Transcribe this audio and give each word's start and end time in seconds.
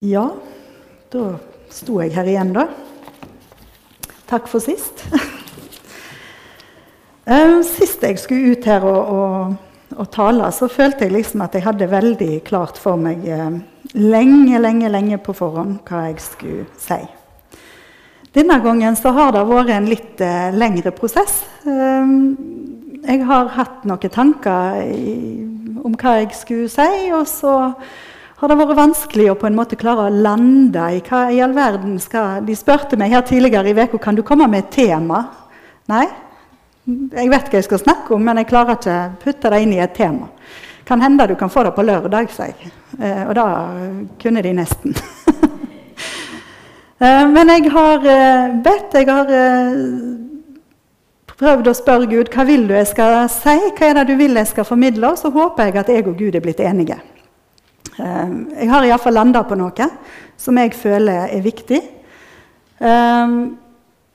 Ja, 0.00 0.30
da 1.12 1.34
sto 1.68 1.98
jeg 2.00 2.14
her 2.14 2.24
igjen, 2.24 2.54
da. 2.56 2.62
Takk 4.30 4.48
for 4.48 4.64
sist. 4.64 5.04
Eh, 7.30 7.60
sist 7.62 8.02
jeg 8.02 8.16
skulle 8.18 8.56
ut 8.56 8.64
her 8.66 8.82
og, 8.88 9.10
og, 9.12 9.90
og, 9.92 10.06
tale, 10.10 10.48
så 10.56 10.66
følte 10.72 11.04
jeg 11.04 11.12
liksom 11.12 11.44
at 11.44 11.52
jeg 11.54 11.62
hadde 11.62 11.86
veldig 11.92 12.40
klart 12.48 12.80
for 12.80 12.98
meg 12.98 13.22
eh, 13.28 13.60
lenge, 13.92 14.58
lenge, 14.58 14.88
lenge 14.90 15.18
på 15.22 15.36
forhånd 15.36 15.76
hva 15.86 16.00
jeg 16.08 16.24
skulle 16.24 16.64
si. 16.80 16.98
Denne 18.34 18.56
gangen 18.64 18.98
så 18.98 19.12
har 19.14 19.36
det 19.36 19.44
vært 19.46 19.70
en 19.76 19.86
litt 19.92 20.24
uh, 20.24 20.48
lengre 20.56 20.90
prosess. 20.96 21.44
Jeg 21.68 23.22
har 23.28 23.52
hatt 23.60 23.86
noen 23.86 24.16
tanker 24.16 24.80
om 25.84 25.94
hva 26.00 26.16
jeg 26.24 26.32
skulle 26.40 26.72
si, 26.72 27.12
og 27.14 27.28
så 27.30 27.54
har 28.40 28.48
det 28.48 28.56
vært 28.56 28.78
vanskelig 28.78 29.26
å 29.28 29.36
på 29.36 29.50
en 29.50 29.56
måte 29.58 29.76
klare 29.76 30.06
å 30.08 30.12
lande 30.24 30.86
i 30.96 31.02
hva 31.04 31.26
i 31.28 31.42
all 31.44 31.52
verden 31.52 31.98
skal 32.00 32.40
De 32.46 32.54
spurte 32.56 32.96
meg 32.96 33.12
her 33.12 33.24
tidligere 33.28 33.68
i 33.68 33.76
uka 33.76 33.98
kan 34.00 34.16
du 34.16 34.22
komme 34.24 34.48
med 34.48 34.64
et 34.64 34.70
tema. 34.72 35.26
Nei, 35.92 36.06
jeg 36.88 37.28
vet 37.28 37.50
hva 37.50 37.58
jeg 37.58 37.66
skal 37.68 37.82
snakke 37.82 38.14
om, 38.16 38.24
men 38.24 38.40
jeg 38.40 38.48
klarer 38.48 38.78
ikke 38.78 38.96
å 38.96 39.10
putte 39.20 39.52
det 39.52 39.60
inn 39.60 39.74
i 39.76 39.82
et 39.84 39.92
tema. 39.92 40.30
Kan 40.88 41.04
hende 41.04 41.26
du 41.28 41.34
kan 41.36 41.52
få 41.52 41.66
det 41.66 41.74
på 41.76 41.84
lørdag, 41.84 42.32
sier 42.32 42.54
jeg. 42.56 42.72
Eh, 42.98 43.28
og 43.28 43.34
da 43.36 43.44
kunne 44.22 44.42
de 44.42 44.54
nesten. 44.56 44.96
eh, 47.04 47.26
men 47.28 47.52
jeg 47.52 47.68
har 47.76 48.08
eh, 48.08 48.56
bedt, 48.64 48.96
jeg 48.96 49.10
har 49.10 49.36
prøvd 51.36 51.68
å 51.68 51.76
spørre 51.76 52.08
Gud 52.08 52.32
hva 52.32 52.48
vil 52.48 52.66
du 52.68 52.74
jeg 52.74 52.88
skal 52.88 53.28
si, 53.32 53.58
hva 53.76 53.92
er 53.92 54.00
det 54.00 54.08
du 54.10 54.16
vil 54.16 54.40
jeg 54.40 54.48
skal 54.48 54.66
formidle, 54.66 55.12
og 55.12 55.20
så 55.20 55.28
håper 55.34 55.68
jeg 55.68 55.82
at 55.84 55.92
jeg 55.92 56.08
og 56.08 56.16
Gud 56.16 56.40
er 56.40 56.48
blitt 56.48 56.64
enige. 56.64 57.02
Ehm, 58.00 58.50
jeg 58.56 58.70
har 58.70 58.86
iallfall 58.86 59.16
landa 59.16 59.42
på 59.44 59.58
noe 59.58 59.88
som 60.40 60.58
jeg 60.60 60.74
føler 60.78 61.28
er 61.28 61.44
viktig. 61.44 61.80
Ehm, 62.80 63.38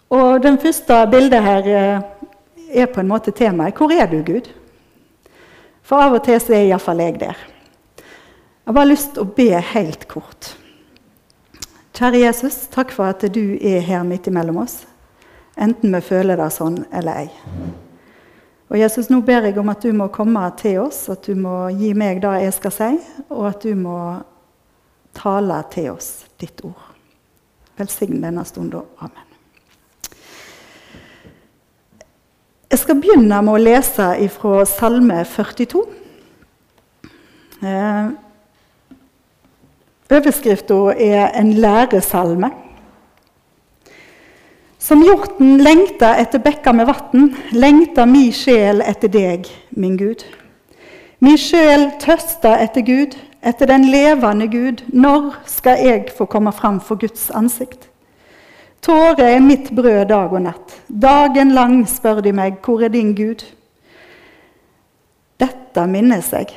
og 0.10 0.42
den 0.42 0.58
første 0.62 1.04
bildet 1.12 1.44
her 1.46 1.70
eh, 1.70 2.02
er 2.82 2.92
på 2.92 3.02
en 3.02 3.12
måte 3.12 3.32
temaet 3.32 3.76
'Hvor 3.76 3.92
er 3.92 4.08
du, 4.08 4.22
Gud?' 4.24 4.50
For 5.84 6.02
av 6.02 6.14
og 6.14 6.24
til 6.26 6.40
så 6.42 6.54
er 6.54 6.66
iallfall 6.66 7.00
jeg 7.00 7.20
der. 7.20 7.38
Jeg 8.66 8.74
har 8.74 8.74
bare 8.74 8.90
lyst 8.90 9.14
til 9.14 9.22
å 9.22 9.34
be 9.38 9.52
helt 9.62 10.08
kort. 10.08 10.56
Kjære 11.94 12.26
Jesus, 12.26 12.68
takk 12.68 12.92
for 12.92 13.06
at 13.06 13.22
du 13.22 13.58
er 13.62 13.80
her 13.80 14.04
midt 14.04 14.28
imellom 14.28 14.58
oss. 14.58 14.88
Enten 15.58 15.94
vi 15.94 16.02
føler 16.02 16.36
det 16.36 16.50
sånn 16.52 16.86
eller 16.92 17.22
ei. 17.22 17.30
Og 18.70 18.80
Jesus, 18.80 19.10
Nå 19.10 19.22
ber 19.22 19.46
jeg 19.46 19.58
om 19.62 19.70
at 19.70 19.84
du 19.84 19.92
må 19.94 20.08
komme 20.14 20.42
til 20.58 20.80
oss, 20.82 21.06
at 21.10 21.28
du 21.28 21.36
må 21.38 21.68
gi 21.78 21.94
meg 21.94 22.22
det 22.24 22.34
jeg 22.42 22.56
skal 22.56 22.74
si, 22.74 22.90
og 23.30 23.48
at 23.52 23.62
du 23.62 23.76
må 23.78 24.00
tale 25.16 25.62
til 25.72 25.92
oss 25.94 26.26
ditt 26.42 26.64
ord. 26.66 26.92
Velsign 27.78 28.22
denne 28.24 28.46
stunden. 28.48 28.82
Amen. 29.00 29.22
Jeg 32.72 32.82
skal 32.82 32.98
begynne 33.00 33.42
med 33.46 33.54
å 33.54 33.62
lese 33.62 34.10
fra 34.34 34.66
Salme 34.68 35.22
42. 35.30 35.86
Eh, 37.62 38.14
Overskriften 40.12 41.00
er 41.02 41.32
en 41.40 41.54
læresalme. 41.54 42.52
Som 44.86 45.02
hjorten 45.02 45.64
lengter 45.66 46.20
etter 46.22 46.42
bekker 46.46 46.76
med 46.78 46.86
vann, 46.86 47.32
lengter 47.58 48.06
mi 48.06 48.28
sjel 48.36 48.84
etter 48.86 49.10
deg, 49.10 49.48
min 49.74 49.96
Gud. 49.98 50.22
Mi 51.26 51.34
sjel 51.42 51.88
tørster 52.04 52.62
etter 52.62 52.86
Gud, 52.86 53.16
etter 53.42 53.72
den 53.72 53.88
levende 53.90 54.46
Gud. 54.52 54.84
Når 54.94 55.32
skal 55.50 55.82
jeg 55.82 56.12
få 56.14 56.28
komme 56.30 56.54
fram 56.54 56.78
for 56.78 57.02
Guds 57.02 57.32
ansikt? 57.34 57.88
Tårer 58.86 59.32
er 59.32 59.42
mitt 59.42 59.72
brød 59.74 60.06
dag 60.12 60.36
og 60.38 60.44
natt. 60.46 60.78
Dagen 60.86 61.56
lang 61.58 61.80
spør 61.90 62.22
de 62.22 62.36
meg, 62.38 62.60
hvor 62.62 62.86
er 62.86 62.94
din 62.94 63.16
Gud? 63.18 63.42
Dette 65.42 65.88
minnes 65.90 66.30
jeg. 66.30 66.52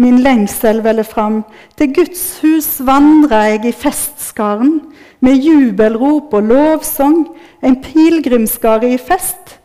Min 0.00 0.22
lengsel 0.24 0.80
veller 0.86 1.04
fram. 1.04 1.42
Til 1.76 1.92
Guds 1.92 2.24
hus 2.40 2.78
vandrer 2.80 3.58
jeg 3.58 3.68
i 3.68 3.76
festskaren 3.76 4.78
med 5.20 5.34
jubelrop 5.34 6.34
og 6.34 6.42
lovsang, 6.42 7.26
en 7.62 7.82
pilegrimsskare 7.82 8.92
i 8.92 8.98
fest. 8.98 9.60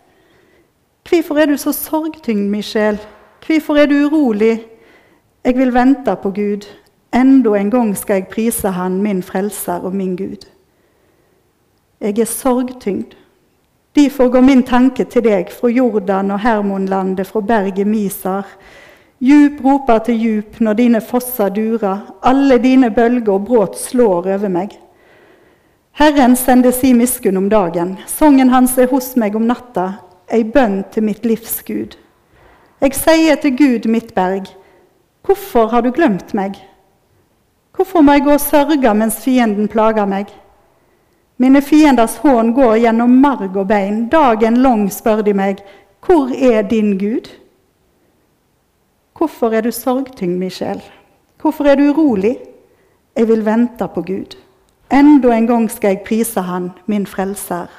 Hvorfor 1.10 1.38
er 1.38 1.46
du 1.46 1.58
så 1.58 1.72
sorgtyngd, 1.72 2.50
min 2.50 2.64
sjel? 2.64 3.00
Hvorfor 3.46 3.76
er 3.76 3.86
du 3.86 3.96
urolig? 4.06 4.64
Jeg 5.44 5.58
vil 5.58 5.74
vente 5.74 6.16
på 6.16 6.32
Gud. 6.32 6.68
Enda 7.14 7.56
en 7.60 7.72
gang 7.72 7.98
skal 7.98 8.14
jeg 8.14 8.28
prise 8.28 8.70
Han, 8.72 9.02
min 9.02 9.24
frelser 9.24 9.84
og 9.84 9.96
min 9.96 10.16
Gud. 10.16 10.48
Jeg 12.02 12.20
er 12.20 12.26
sorgtyngd. 12.26 13.16
Derfor 13.96 14.30
går 14.30 14.42
min 14.42 14.64
tanke 14.64 15.04
til 15.04 15.24
deg 15.24 15.52
fra 15.52 15.68
Jordan 15.68 16.32
og 16.32 16.40
Hermonlandet, 16.40 17.28
fra 17.28 17.42
berget 17.42 17.88
Misar. 17.88 18.48
Djup 19.22 19.62
roper 19.66 20.00
til 20.04 20.18
djup 20.20 20.60
når 20.60 20.74
dine 20.74 21.02
fosser 21.02 21.50
durer, 21.50 22.00
alle 22.24 22.58
dine 22.58 22.90
bølger 22.92 23.34
og 23.34 23.46
brått 23.46 23.78
slår 23.80 24.34
over 24.34 24.50
meg. 24.50 24.74
Herren 25.94 26.36
sender 26.36 26.72
si 26.72 26.94
miskunn 26.94 27.38
om 27.38 27.50
dagen. 27.50 27.98
Sangen 28.08 28.50
hans 28.50 28.78
er 28.78 28.88
hos 28.90 29.12
meg 29.16 29.36
om 29.38 29.46
natta, 29.46 30.00
ei 30.26 30.42
bønn 30.44 30.80
til 30.90 31.06
mitt 31.06 31.26
livs 31.26 31.60
Gud. 31.68 31.94
Jeg 32.82 32.96
sier 32.98 33.38
til 33.38 33.54
Gud, 33.56 33.86
mitt 33.86 34.16
berg, 34.16 34.48
hvorfor 35.22 35.70
har 35.70 35.86
du 35.86 35.92
glemt 35.94 36.34
meg? 36.34 36.58
Hvorfor 37.78 38.02
må 38.02 38.16
jeg 38.18 38.26
gå 38.26 38.34
og 38.34 38.42
sørge 38.42 38.94
mens 38.98 39.20
fienden 39.22 39.70
plager 39.70 40.10
meg? 40.10 40.34
Mine 41.38 41.62
fienders 41.62 42.18
hån 42.26 42.54
går 42.58 42.80
gjennom 42.84 43.14
marg 43.22 43.54
og 43.54 43.68
bein. 43.70 44.08
Dagen 44.10 44.58
lang 44.66 44.88
spør 44.94 45.22
de 45.22 45.34
meg, 45.38 45.62
hvor 46.06 46.34
er 46.34 46.66
din 46.68 46.98
Gud? 46.98 47.30
Hvorfor 49.14 49.54
er 49.54 49.62
du 49.62 49.72
sorgtyngd, 49.72 50.40
min? 50.42 50.82
Hvorfor 51.42 51.70
er 51.70 51.76
du 51.76 51.92
urolig? 51.92 52.38
Jeg 53.16 53.28
vil 53.28 53.46
vente 53.46 53.88
på 53.88 54.02
Gud. 54.02 54.36
Enda 54.94 55.32
en 55.34 55.48
gang 55.50 55.64
skal 55.74 55.96
jeg 55.96 56.04
prise 56.06 56.42
Han, 56.46 56.68
min 56.86 57.08
frelser 57.10 57.72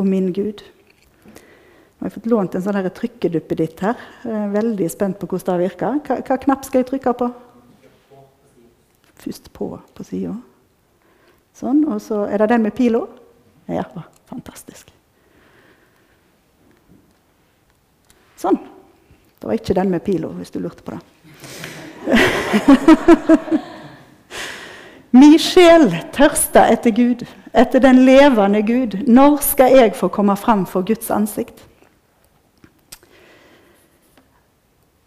og 0.00 0.06
min 0.08 0.30
Gud. 0.32 0.62
Jeg 0.64 2.06
har 2.06 2.12
fått 2.14 2.28
lånt 2.32 2.54
en 2.56 2.62
sånn 2.64 2.86
trykkeduppeditt 2.96 3.82
her. 3.84 3.98
Jeg 4.24 4.38
er 4.46 4.54
veldig 4.54 4.86
spent 4.90 5.18
på 5.20 5.28
hvordan 5.28 5.60
det 5.60 5.66
virker. 5.66 5.98
Hva, 6.06 6.16
hva 6.24 6.38
knapp 6.40 6.64
skal 6.64 6.80
jeg 6.80 6.88
trykke 6.88 7.12
på? 7.20 7.28
Først 9.20 9.52
på 9.52 9.68
på 9.76 10.06
sida. 10.08 10.32
Sånn. 11.60 11.84
Og 11.92 12.00
så 12.00 12.24
er 12.24 12.40
det 12.40 12.48
den 12.54 12.64
med 12.64 12.74
pila. 12.78 13.02
Ja, 13.68 13.84
fantastisk. 14.32 14.88
Sånn. 18.40 18.56
Det 19.36 19.50
var 19.50 19.60
ikke 19.60 19.76
den 19.76 19.92
med 19.92 20.02
pila, 20.06 20.32
hvis 20.40 20.54
du 20.56 20.58
lurte 20.62 20.86
på 20.86 20.96
det. 20.96 21.02
Min 25.12 25.36
sjel 25.36 25.90
tørster 26.14 26.70
etter 26.72 26.94
Gud, 26.96 27.26
etter 27.52 27.82
den 27.84 28.00
levende 28.06 28.62
Gud. 28.64 28.96
Når 29.04 29.42
skal 29.44 29.74
jeg 29.76 29.92
få 29.96 30.08
komme 30.08 30.36
fram 30.40 30.64
for 30.66 30.86
Guds 30.88 31.10
ansikt? 31.12 31.58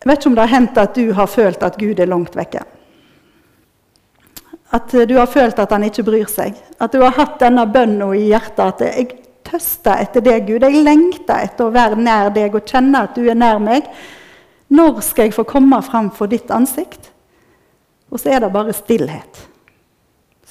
Jeg 0.03 0.11
vet 0.11 0.21
ikke 0.21 0.29
om 0.29 0.35
det 0.37 0.45
har 0.45 0.53
hendt 0.53 0.77
at 0.77 0.93
du 0.93 1.09
har 1.17 1.25
følt 1.25 1.63
at 1.65 1.79
Gud 1.81 1.99
er 1.99 2.11
langt 2.11 2.35
vekke. 2.37 2.61
At 4.77 4.93
du 4.93 5.15
har 5.17 5.25
følt 5.25 5.57
at 5.57 5.73
han 5.73 5.87
ikke 5.87 6.05
bryr 6.05 6.29
seg. 6.29 6.53
At 6.77 6.93
du 6.93 7.01
har 7.01 7.17
hatt 7.17 7.39
denne 7.41 7.65
bønnen 7.65 8.13
i 8.13 8.27
hjertet 8.27 8.61
at 8.61 8.85
jeg 8.85 9.07
tøster 9.45 10.03
etter 10.03 10.21
deg, 10.21 10.45
Gud. 10.45 10.61
Jeg 10.61 10.85
lengter 10.85 11.47
etter 11.47 11.65
å 11.65 11.73
være 11.73 11.97
nær 11.97 12.29
deg 12.35 12.53
og 12.53 12.69
kjenne 12.69 13.07
at 13.07 13.17
du 13.17 13.25
er 13.25 13.41
nær 13.41 13.57
meg. 13.57 13.89
Når 14.69 15.01
skal 15.09 15.31
jeg 15.31 15.37
få 15.39 15.47
komme 15.49 15.81
fram 15.81 16.13
for 16.13 16.29
ditt 16.29 16.53
ansikt? 16.53 17.09
Og 18.13 18.21
så 18.21 18.35
er 18.35 18.45
det 18.45 18.53
bare 18.53 18.77
stillhet 18.77 19.47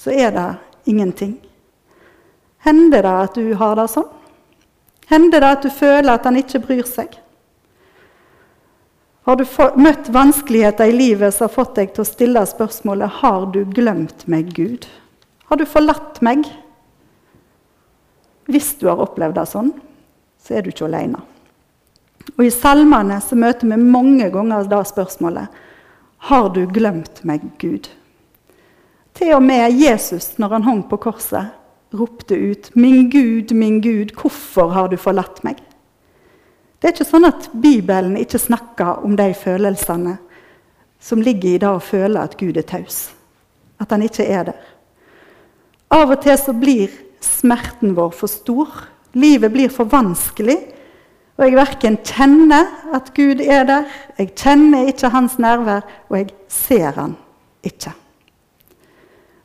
så 0.05 0.13
er 0.13 0.31
det 0.35 0.49
ingenting. 0.85 1.39
Hender 2.61 3.03
det 3.03 3.13
at 3.25 3.37
du 3.41 3.55
har 3.57 3.77
det 3.79 3.89
sånn? 3.93 4.11
Hender 5.09 5.41
det 5.41 5.53
at 5.57 5.65
du 5.65 5.71
føler 5.73 6.13
at 6.13 6.27
han 6.29 6.37
ikke 6.41 6.61
bryr 6.65 6.85
seg? 6.89 7.17
Har 9.25 9.41
du 9.41 9.45
møtt 9.81 10.11
vanskeligheter 10.13 10.91
i 10.93 10.97
livet 10.97 11.33
som 11.33 11.47
har 11.47 11.55
fått 11.55 11.79
deg 11.79 11.95
til 11.97 12.05
å 12.05 12.09
stille 12.09 12.45
spørsmålet 12.45 13.21
har 13.23 13.47
du 13.53 13.63
glemt 13.65 14.27
meg, 14.29 14.53
Gud? 14.53 14.85
Har 15.49 15.61
du 15.61 15.65
forlatt 15.69 16.21
meg? 16.25 16.45
Hvis 18.45 18.75
du 18.81 18.91
har 18.91 19.01
opplevd 19.01 19.39
det 19.41 19.47
sånn, 19.49 19.73
så 20.45 20.59
er 20.59 20.65
du 20.65 20.73
ikke 20.75 20.91
alene. 20.91 21.23
Og 22.37 22.45
I 22.45 22.53
salmene 22.53 23.17
så 23.25 23.37
møter 23.41 23.69
vi 23.73 23.81
mange 23.81 24.29
ganger 24.33 24.69
det 24.69 24.85
spørsmålet 24.93 25.63
har 26.29 26.49
du 26.53 26.65
glemt 26.69 27.25
meg, 27.25 27.49
Gud? 27.61 27.89
Til 29.15 29.37
og 29.37 29.43
med 29.43 29.77
Jesus, 29.79 30.33
når 30.39 30.57
han 30.57 30.67
hang 30.67 30.83
på 30.91 30.97
korset, 30.97 31.53
ropte 31.95 32.35
ut 32.35 32.71
'Min 32.75 33.11
Gud, 33.11 33.55
min 33.55 33.81
Gud, 33.81 34.11
hvorfor 34.21 34.69
har 34.69 34.89
du 34.89 34.97
forlatt 34.97 35.45
meg?' 35.45 35.63
Det 36.81 36.89
er 36.89 36.93
ikke 36.93 37.05
sånn 37.09 37.25
at 37.25 37.47
Bibelen 37.63 38.17
ikke 38.17 38.39
snakker 38.39 39.05
om 39.07 39.17
de 39.17 39.31
følelsene 39.35 40.19
som 41.01 41.23
ligger 41.23 41.55
i 41.55 41.59
det 41.59 41.71
å 41.71 41.81
føle 41.81 42.21
at 42.21 42.37
Gud 42.37 42.57
er 42.57 42.67
taus. 42.69 43.15
At 43.81 43.91
han 43.91 44.03
ikke 44.03 44.27
er 44.27 44.45
der. 44.51 44.61
Av 45.91 46.11
og 46.11 46.21
til 46.21 46.37
så 46.37 46.53
blir 46.53 46.93
smerten 47.25 47.95
vår 47.97 48.13
for 48.13 48.29
stor. 48.29 48.69
Livet 49.15 49.53
blir 49.53 49.73
for 49.73 49.89
vanskelig. 49.89 50.59
Og 51.39 51.47
jeg 51.47 51.57
verken 51.57 51.99
kjenner 52.05 52.69
at 52.93 53.15
Gud 53.17 53.41
er 53.41 53.65
der, 53.65 53.91
jeg 54.19 54.35
kjenner 54.37 54.87
ikke 54.93 55.09
hans 55.09 55.39
nærvær, 55.39 55.83
og 56.11 56.19
jeg 56.19 56.33
ser 56.49 56.93
han 57.01 57.17
ikke. 57.65 57.95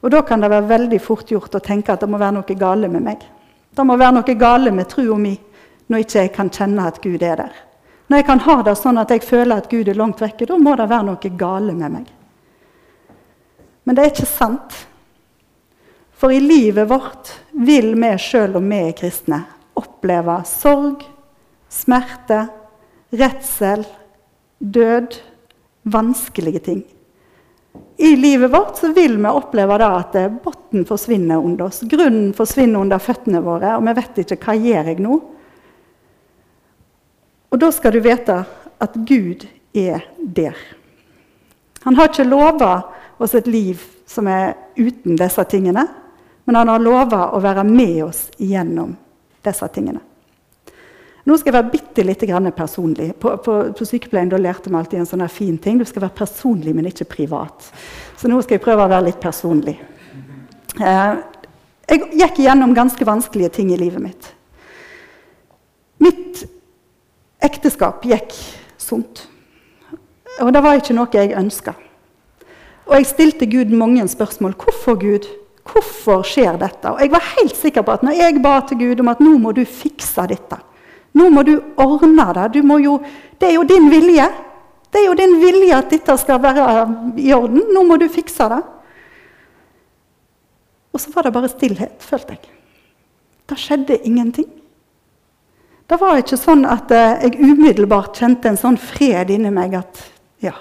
Og 0.01 0.11
Da 0.11 0.21
kan 0.21 0.41
det 0.41 0.49
være 0.49 0.67
veldig 0.67 0.99
fort 1.01 1.31
gjort 1.31 1.55
å 1.55 1.63
tenke 1.63 1.93
at 1.93 1.99
det 1.99 2.09
må 2.09 2.17
være 2.17 2.37
noe 2.39 2.55
gale 2.55 2.87
med 2.87 3.03
meg. 3.03 3.23
Det 3.75 3.85
må 3.85 3.97
være 3.99 4.15
noe 4.19 4.35
gale 4.39 4.71
med 4.71 4.87
trua 4.89 5.17
mi 5.17 5.35
når 5.89 6.03
ikke 6.03 6.21
jeg 6.23 6.31
kan 6.35 6.51
kjenne 6.53 6.85
at 6.87 7.01
Gud 7.01 7.23
er 7.23 7.41
der. 7.41 7.55
Når 8.09 8.21
jeg 8.21 8.25
kan 8.25 8.41
ha 8.45 8.55
det 8.65 8.75
sånn 8.77 8.97
at 9.01 9.11
jeg 9.13 9.25
føler 9.25 9.59
at 9.59 9.69
Gud 9.69 9.89
er 9.89 9.97
langt 9.97 10.21
vekke, 10.21 10.47
da 10.49 10.57
må 10.57 10.75
det 10.77 10.87
være 10.89 11.07
noe 11.09 11.31
gale 11.37 11.75
med 11.77 11.93
meg. 11.93 12.07
Men 13.83 13.97
det 13.97 14.03
er 14.03 14.13
ikke 14.13 14.29
sant. 14.29 14.77
For 16.19 16.33
i 16.33 16.39
livet 16.41 16.89
vårt 16.89 17.31
vil 17.51 17.93
vi, 17.95 18.11
sjøl 18.17 18.57
om 18.59 18.69
vi 18.69 18.81
er 18.89 18.95
kristne, 18.97 19.39
oppleve 19.79 20.39
sorg, 20.45 21.05
smerte, 21.69 22.43
redsel, 23.09 23.85
død, 24.59 25.19
vanskelige 25.89 26.63
ting. 26.65 26.81
I 27.99 28.15
livet 28.15 28.51
vårt 28.51 28.77
så 28.77 28.93
vil 28.93 29.17
vi 29.17 29.27
oppleve 29.27 29.75
da 29.81 29.89
at 29.97 30.13
bunnen 30.15 30.85
forsvinner 30.87 31.37
under 31.43 31.65
oss. 31.65 31.81
Grunnen 31.81 32.29
forsvinner 32.33 32.79
under 32.79 33.01
føttene 33.03 33.41
våre, 33.43 33.73
og 33.75 33.83
vi 33.83 33.93
vet 33.97 34.21
ikke 34.23 34.37
hva 34.39 34.55
gjør 34.55 34.87
jeg 34.87 35.03
nå. 35.03 35.17
Og 37.51 37.59
da 37.59 37.71
skal 37.75 37.91
du 37.91 37.99
vite 38.05 38.37
at 38.79 38.95
Gud 39.03 39.43
er 39.75 40.05
der. 40.15 40.55
Han 41.83 41.99
har 41.99 42.07
ikke 42.07 42.27
lova 42.29 42.71
oss 43.19 43.35
et 43.35 43.51
liv 43.51 43.83
som 44.07 44.31
er 44.31 44.55
uten 44.79 45.19
disse 45.19 45.43
tingene, 45.51 45.83
men 46.47 46.55
han 46.55 46.71
har 46.71 46.79
lova 46.79 47.25
å 47.35 47.43
være 47.43 47.67
med 47.67 47.97
oss 48.07 48.29
gjennom 48.39 48.95
disse 49.43 49.67
tingene. 49.75 49.99
Nå 51.27 51.35
skal 51.37 51.51
jeg 51.51 51.57
være 51.57 51.71
bitte 51.73 52.03
litt 52.05 52.23
personlig. 52.55 53.13
På, 53.19 53.35
på, 53.37 53.55
på 53.75 53.85
sykepleien 53.85 54.29
lærte 54.29 54.69
vi 54.69 54.75
alltid 54.75 54.99
en 54.99 55.05
sånn 55.05 55.27
fin 55.29 55.57
ting. 55.57 55.77
Du 55.77 55.85
skal 55.85 56.01
være 56.01 56.15
personlig, 56.15 56.73
men 56.75 56.87
ikke 56.87 57.05
privat. 57.05 57.71
Så 58.17 58.27
nå 58.27 58.39
skal 58.41 58.57
jeg 58.57 58.63
prøve 58.63 58.85
å 58.85 58.91
være 58.91 59.09
litt 59.09 59.19
personlig. 59.19 59.77
Eh, 60.79 61.17
jeg 61.89 62.05
gikk 62.21 62.39
gjennom 62.45 62.75
ganske 62.77 63.05
vanskelige 63.05 63.49
ting 63.59 63.73
i 63.73 63.79
livet 63.79 64.01
mitt. 64.01 64.31
Mitt 65.99 66.45
ekteskap 67.43 68.05
gikk 68.07 68.33
sunt. 68.79 69.25
Og 70.39 70.53
det 70.55 70.63
var 70.63 70.79
ikke 70.79 70.95
noe 70.95 71.11
jeg 71.11 71.35
ønska. 71.35 71.75
Og 72.87 72.95
jeg 72.95 73.09
stilte 73.09 73.49
Gud 73.49 73.73
mange 73.75 74.05
spørsmål. 74.07 74.55
Hvorfor, 74.57 74.95
Gud? 75.01 75.27
Hvorfor 75.67 76.23
skjer 76.25 76.55
dette? 76.57 76.89
Og 76.89 77.03
jeg 77.03 77.11
var 77.11 77.27
helt 77.35 77.57
sikker 77.57 77.83
på 77.85 77.97
at 77.97 78.05
når 78.05 78.17
jeg 78.17 78.41
ba 78.41 78.55
til 78.65 78.79
Gud 78.79 79.03
om 79.03 79.11
at 79.11 79.21
nå 79.21 79.35
må 79.41 79.51
du 79.53 79.61
fikse 79.67 80.25
dette 80.31 80.57
Nå 81.17 81.29
må 81.33 81.43
du 81.43 81.55
ordne 81.79 82.27
det. 82.37 82.61
Jo, 82.61 82.99
det 83.39 83.49
er 83.49 83.55
jo 83.57 83.65
din 83.67 83.89
vilje. 83.91 84.27
Det 84.89 85.01
er 85.01 85.07
jo 85.07 85.17
din 85.17 85.35
vilje 85.41 85.77
at 85.77 85.89
dette 85.91 86.17
skal 86.17 86.41
være 86.41 86.67
i 87.21 87.33
orden. 87.33 87.63
Nå 87.73 87.83
må 87.85 87.97
du 88.01 88.07
fikse 88.09 88.49
det. 88.49 88.61
Og 90.93 91.01
så 91.01 91.11
var 91.13 91.27
det 91.27 91.33
bare 91.33 91.49
stillhet, 91.51 92.01
følte 92.01 92.37
jeg. 92.37 92.55
Det 93.49 93.57
skjedde 93.57 93.99
ingenting. 94.05 94.49
Det 95.89 95.97
var 95.97 96.19
ikke 96.21 96.37
sånn 96.37 96.67
at 96.69 96.91
eh, 96.93 97.23
jeg 97.25 97.39
umiddelbart 97.41 98.17
kjente 98.21 98.49
en 98.51 98.59
sånn 98.61 98.77
fred 98.77 99.31
inni 99.33 99.49
meg 99.53 99.73
at 99.79 100.01
ja, 100.43 100.53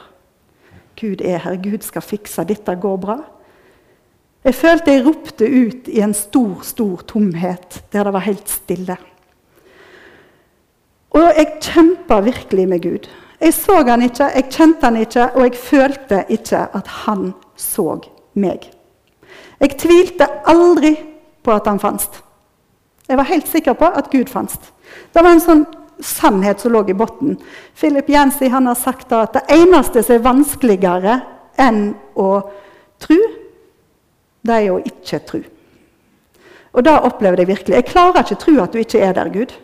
Gud 0.97 1.21
er 1.21 1.43
her, 1.44 1.59
Gud 1.61 1.85
skal 1.85 2.05
fikse, 2.05 2.47
dette 2.49 2.77
går 2.81 2.97
bra. 3.03 3.19
Jeg 4.47 4.56
følte 4.56 4.94
jeg 4.94 5.05
ropte 5.05 5.44
ut 5.44 5.91
i 5.93 6.01
en 6.01 6.15
stor, 6.17 6.62
stor 6.65 7.05
tomhet 7.11 7.83
der 7.93 8.09
det 8.09 8.15
var 8.15 8.25
helt 8.25 8.49
stille. 8.49 8.97
Og 11.19 11.35
jeg 11.35 11.56
kjempa 11.65 12.20
virkelig 12.23 12.69
med 12.69 12.82
Gud. 12.82 13.09
Jeg 13.41 13.55
så 13.55 13.81
han 13.87 14.03
ikke, 14.03 14.31
jeg 14.35 14.50
kjente 14.50 14.87
han 14.87 14.97
ikke, 14.99 15.29
og 15.35 15.44
jeg 15.47 15.59
følte 15.59 16.25
ikke 16.29 16.61
at 16.75 16.91
han 17.05 17.32
så 17.59 17.99
meg. 18.38 18.69
Jeg 19.59 19.79
tvilte 19.79 20.29
aldri 20.47 20.94
på 21.43 21.55
at 21.55 21.67
han 21.67 21.81
fantes. 21.82 22.23
Jeg 23.09 23.19
var 23.19 23.31
helt 23.31 23.49
sikker 23.49 23.75
på 23.79 23.88
at 23.99 24.11
Gud 24.12 24.31
fantes. 24.31 24.73
Det 25.15 25.23
var 25.23 25.32
en 25.32 25.43
sånn 25.43 25.65
sannhet 26.05 26.61
som 26.62 26.75
lå 26.75 26.85
i 26.87 26.94
bunnen. 26.94 27.38
Philip 27.75 28.11
Jensi 28.11 28.50
har 28.53 28.75
sagt 28.79 29.12
at 29.12 29.35
det 29.35 29.47
eneste 29.59 30.03
som 30.03 30.19
er 30.19 30.26
vanskeligere 30.26 31.20
enn 31.59 31.94
å 32.15 32.29
tro, 33.03 33.19
det 34.47 34.59
er 34.59 34.70
å 34.70 34.82
ikke 34.82 35.23
tro. 35.26 35.41
Og 36.76 36.85
det 36.85 36.94
opplevde 36.94 37.43
jeg 37.43 37.50
virkelig. 37.50 37.75
Jeg 37.75 37.88
klarer 37.91 38.23
ikke 38.23 38.37
å 38.37 38.44
tro 38.44 38.55
at 38.62 38.75
du 38.75 38.79
ikke 38.82 39.03
er 39.03 39.17
der, 39.17 39.32
Gud. 39.35 39.56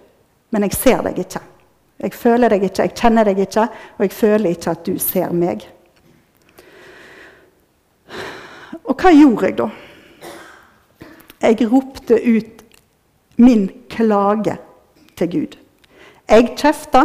Men 0.55 0.69
jeg 0.69 0.77
ser 0.79 1.03
deg 1.03 1.19
ikke. 1.19 1.41
Jeg 2.05 2.15
føler 2.15 2.53
deg 2.53 2.67
ikke, 2.69 2.85
jeg 2.87 2.99
kjenner 2.99 3.27
deg 3.27 3.41
ikke, 3.43 3.65
og 3.97 4.05
jeg 4.05 4.12
føler 4.15 4.55
ikke 4.55 4.75
at 4.75 4.85
du 4.87 4.95
ser 5.03 5.33
meg. 5.35 5.65
Og 8.85 8.95
hva 8.95 9.11
gjorde 9.15 9.49
jeg 9.49 9.56
da? 9.59 9.69
Jeg 11.45 11.67
ropte 11.71 12.19
ut 12.23 12.62
min 13.43 13.67
klage 13.91 14.56
til 15.19 15.31
Gud. 15.33 15.56
Jeg 16.31 16.53
kjefta, 16.55 17.03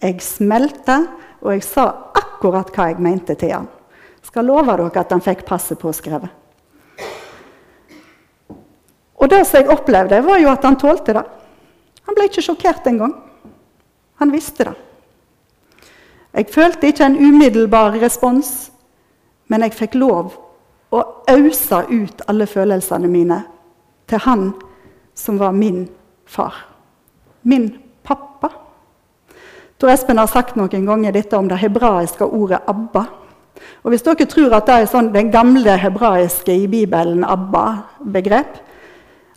jeg 0.00 0.22
smelte, 0.24 1.00
og 1.40 1.56
jeg 1.56 1.66
sa 1.66 1.88
akkurat 2.20 2.70
hva 2.74 2.90
jeg 2.92 3.02
mente 3.02 3.34
til 3.40 3.56
han. 3.56 3.68
Skal 4.22 4.46
love 4.46 4.76
dere 4.78 5.02
at 5.02 5.10
han 5.10 5.24
fikk 5.24 5.42
passet 5.48 5.80
påskrevet. 5.80 6.30
Og 9.20 9.28
det 9.28 9.42
som 9.46 9.58
jeg 9.60 9.72
opplevde, 9.72 10.22
var 10.24 10.38
jo 10.40 10.48
at 10.52 10.64
han 10.64 10.78
tålte 10.80 11.18
det. 11.18 11.26
Han 12.10 12.16
ble 12.18 12.24
ikke 12.26 12.42
sjokkert 12.42 12.88
engang. 12.90 13.12
Han 14.18 14.32
visste 14.34 14.64
det. 14.66 14.72
Jeg 16.34 16.48
følte 16.50 16.88
ikke 16.90 17.06
en 17.06 17.18
umiddelbar 17.22 17.94
respons, 18.02 18.72
men 19.46 19.62
jeg 19.62 19.76
fikk 19.78 19.94
lov 19.94 20.34
å 20.90 21.04
ause 21.30 21.84
ut 21.86 22.24
alle 22.26 22.48
følelsene 22.50 23.06
mine 23.06 23.38
til 24.10 24.18
han 24.26 24.42
som 25.14 25.38
var 25.38 25.54
min 25.54 25.84
far 26.26 26.66
min 27.46 27.70
pappa. 28.02 28.50
Tor 29.78 29.94
Espen 29.94 30.18
har 30.18 30.26
sagt 30.26 30.58
noen 30.58 30.86
ganger 30.90 31.14
dette 31.14 31.38
om 31.38 31.46
det 31.48 31.62
hebraiske 31.62 32.26
ordet 32.26 32.58
'Abba'. 32.66 33.06
Og 33.84 33.90
Hvis 33.90 34.02
dere 34.02 34.26
tror 34.26 34.54
at 34.54 34.66
det 34.66 34.74
er 34.74 34.86
sånn 34.90 35.12
den 35.12 35.30
gamle 35.30 35.78
hebraiske 35.78 36.52
i 36.52 36.66
Bibelen, 36.66 37.22
Abba-begrep 37.24 38.58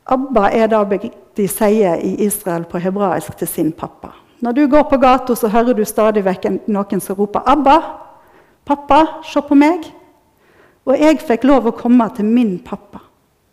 Abba 0.06 0.50
er 0.50 0.68
det 0.68 1.14
de 1.38 1.48
sier 1.48 2.02
i 2.02 2.16
Israel 2.26 2.66
på 2.70 2.82
hebraisk 2.82 3.38
til 3.38 3.48
sin 3.48 3.72
pappa. 3.72 4.14
Når 4.44 4.52
du 4.52 4.68
går 4.68 4.84
på 4.90 4.98
gata, 4.98 5.36
så 5.36 5.48
hører 5.48 5.74
du 5.74 5.86
stadig 5.86 6.26
vekk 6.26 6.50
noen 6.68 7.02
som 7.02 7.16
roper 7.16 7.40
'Abba'. 7.40 7.84
'Pappa, 8.66 9.06
se 9.24 9.42
på 9.42 9.56
meg'. 9.56 9.92
Og 10.86 11.00
jeg 11.00 11.20
fikk 11.20 11.44
lov 11.44 11.68
å 11.68 11.72
komme 11.72 12.10
til 12.16 12.26
min 12.26 12.60
pappa 12.60 13.00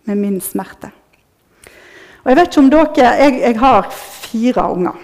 med 0.04 0.16
min 0.16 0.40
smerte. 0.40 0.90
Og 2.24 2.30
Jeg 2.30 2.36
vet 2.36 2.48
ikke 2.48 2.60
om 2.60 2.70
dere, 2.70 3.14
jeg, 3.16 3.40
jeg 3.40 3.58
har 3.58 3.86
fire 3.90 4.72
unger. 4.72 4.98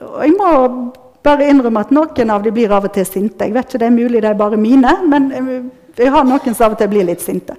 Og 0.00 0.22
jeg 0.24 0.32
må 0.38 0.92
bare 1.22 1.48
innrømme 1.48 1.80
at 1.80 1.90
noen 1.90 2.30
av 2.30 2.42
dem 2.42 2.54
blir 2.54 2.72
av 2.72 2.84
og 2.84 2.92
til 2.92 3.06
sinte. 3.06 3.44
Jeg 3.44 3.54
vet 3.54 3.68
ikke, 3.68 3.78
Det 3.78 3.86
er 3.86 3.90
mulig 3.90 4.22
det 4.22 4.30
er 4.30 4.34
bare 4.34 4.56
mine, 4.56 4.94
men 5.08 5.32
jeg 5.98 6.10
har 6.10 6.24
noen 6.24 6.54
som 6.54 6.66
av 6.66 6.72
og 6.72 6.78
til 6.78 6.88
blir 6.88 7.04
litt 7.04 7.20
sinte. 7.20 7.56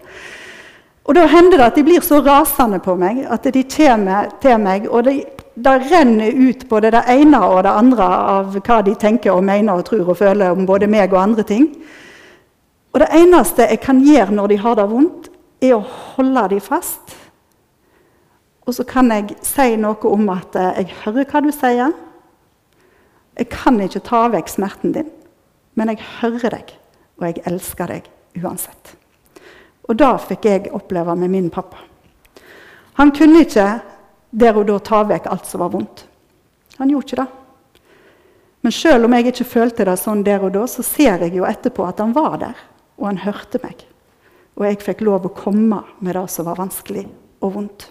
Og 1.10 1.16
Da 1.18 1.26
hender 1.26 1.58
det 1.58 1.66
at 1.66 1.78
de 1.80 1.84
blir 1.84 2.04
så 2.06 2.20
rasende 2.22 2.78
på 2.86 2.94
meg 3.00 3.24
at 3.26 3.48
de 3.50 3.64
kommer 3.66 4.30
til 4.42 4.60
meg. 4.62 4.86
og 4.88 5.04
det, 5.04 5.26
de 5.56 5.70
renner 5.70 6.32
ut 6.32 6.68
både 6.70 6.92
det 6.92 7.04
ene 7.10 7.40
og 7.42 7.64
det 7.64 7.72
andre 7.72 8.04
av 8.04 8.60
hva 8.62 8.82
de 8.86 8.94
tenker 8.96 9.34
og 9.34 9.44
mener 9.44 9.74
og 9.74 9.86
tror 9.86 10.10
og 10.10 10.18
føler 10.18 10.52
om 10.52 10.66
både 10.66 10.88
meg 10.88 11.14
og 11.14 11.22
andre 11.22 11.44
ting. 11.44 11.66
Og 12.94 13.00
det 13.00 13.10
eneste 13.12 13.66
jeg 13.66 13.80
kan 13.80 14.04
gjøre 14.06 14.32
når 14.32 14.48
de 14.48 14.58
har 14.58 14.76
det 14.76 14.90
vondt, 14.90 15.30
er 15.62 15.76
å 15.76 15.84
holde 16.16 16.48
dem 16.54 16.62
fast 16.62 17.18
og 18.70 18.76
så 18.78 18.86
kan 18.86 19.10
jeg 19.10 19.34
si 19.42 19.74
noe 19.82 19.98
om 20.06 20.28
at 20.30 20.54
jeg 20.54 20.92
hører 21.02 21.26
hva 21.26 21.42
du 21.42 21.50
sier. 21.50 21.96
Jeg 23.40 23.50
kan 23.50 23.80
ikke 23.82 24.04
ta 24.06 24.28
vekk 24.30 24.52
smerten 24.52 24.94
din, 24.94 25.10
men 25.74 25.90
jeg 25.90 26.06
hører 26.20 26.54
deg, 26.54 26.76
og 27.18 27.26
jeg 27.32 27.42
elsker 27.50 27.90
deg 27.90 28.10
uansett. 28.38 28.99
Og 29.90 29.98
det 29.98 30.12
fikk 30.28 30.46
jeg 30.46 30.74
oppleve 30.78 31.16
med 31.18 31.34
min 31.34 31.50
pappa. 31.50 31.82
Han 33.00 33.12
kunne 33.16 33.42
ikke 33.46 33.68
der 34.30 34.58
og 34.60 34.68
da 34.70 34.78
ta 34.86 35.02
vekk 35.10 35.30
alt 35.32 35.48
som 35.50 35.64
var 35.64 35.74
vondt. 35.74 36.06
Han 36.78 36.92
gjorde 36.92 37.08
ikke 37.08 37.22
det. 37.22 37.30
Men 38.62 38.76
selv 38.76 39.08
om 39.08 39.14
jeg 39.16 39.32
ikke 39.32 39.48
følte 39.48 39.86
det 39.88 39.96
sånn 40.02 40.24
der 40.26 40.44
og 40.44 40.52
da, 40.54 40.66
så 40.68 40.84
ser 40.84 41.24
jeg 41.24 41.38
jo 41.38 41.48
etterpå 41.48 41.86
at 41.88 42.02
han 42.04 42.12
var 42.16 42.36
der, 42.42 42.58
og 43.00 43.08
han 43.08 43.22
hørte 43.24 43.62
meg. 43.64 43.86
Og 44.60 44.68
jeg 44.68 44.82
fikk 44.84 45.06
lov 45.08 45.30
å 45.30 45.34
komme 45.34 45.80
med 46.04 46.18
det 46.18 46.26
som 46.34 46.50
var 46.50 46.60
vanskelig 46.60 47.06
og 47.40 47.56
vondt. 47.56 47.88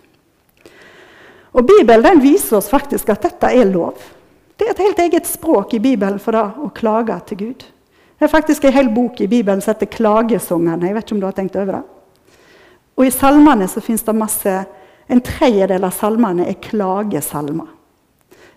Og 1.56 1.64
Bibelen 1.66 2.20
viser 2.20 2.58
oss 2.60 2.68
faktisk 2.70 3.08
at 3.10 3.24
dette 3.24 3.48
er 3.48 3.70
lov. 3.70 3.96
Det 4.58 4.66
er 4.66 4.74
et 4.74 4.84
helt 4.84 5.00
eget 5.06 5.26
språk 5.26 5.72
i 5.74 5.80
Bibelen 5.82 6.20
for 6.20 6.36
det 6.36 6.44
å 6.60 6.68
klage 6.76 7.16
til 7.30 7.40
Gud. 7.40 7.64
Det 8.18 8.26
er 8.26 8.32
faktisk 8.32 8.64
en 8.64 8.72
hel 8.74 8.88
bok 8.94 9.20
i 9.20 9.28
Bibelen 9.30 9.60
som 9.60 9.74
heter 9.74 9.86
'Klagesangene'. 9.86 10.86
Jeg 10.86 10.94
vet 10.94 11.04
ikke 11.04 11.14
om 11.14 11.20
du 11.20 11.26
har 11.26 11.32
tenkt 11.32 11.56
over 11.56 11.72
det? 11.72 11.82
Og 12.96 13.06
i 13.06 13.10
salmene 13.10 13.68
så 13.68 13.80
fins 13.80 14.02
det 14.02 14.14
masse 14.14 14.64
En 15.10 15.20
tredjedel 15.20 15.84
av 15.84 15.90
salmene 15.90 16.44
er 16.48 16.52
klagesalmer. 16.52 17.66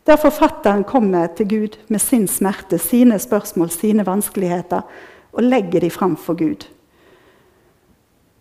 Der 0.06 0.18
forfatteren 0.18 0.84
kommer 0.84 1.28
til 1.28 1.48
Gud 1.48 1.78
med 1.88 2.00
sin 2.00 2.28
smerte, 2.28 2.78
sine 2.78 3.20
spørsmål, 3.20 3.70
sine 3.70 4.06
vanskeligheter, 4.06 4.82
og 5.34 5.44
legger 5.44 5.80
de 5.80 5.90
fram 5.90 6.18
for 6.18 6.34
Gud. 6.34 6.68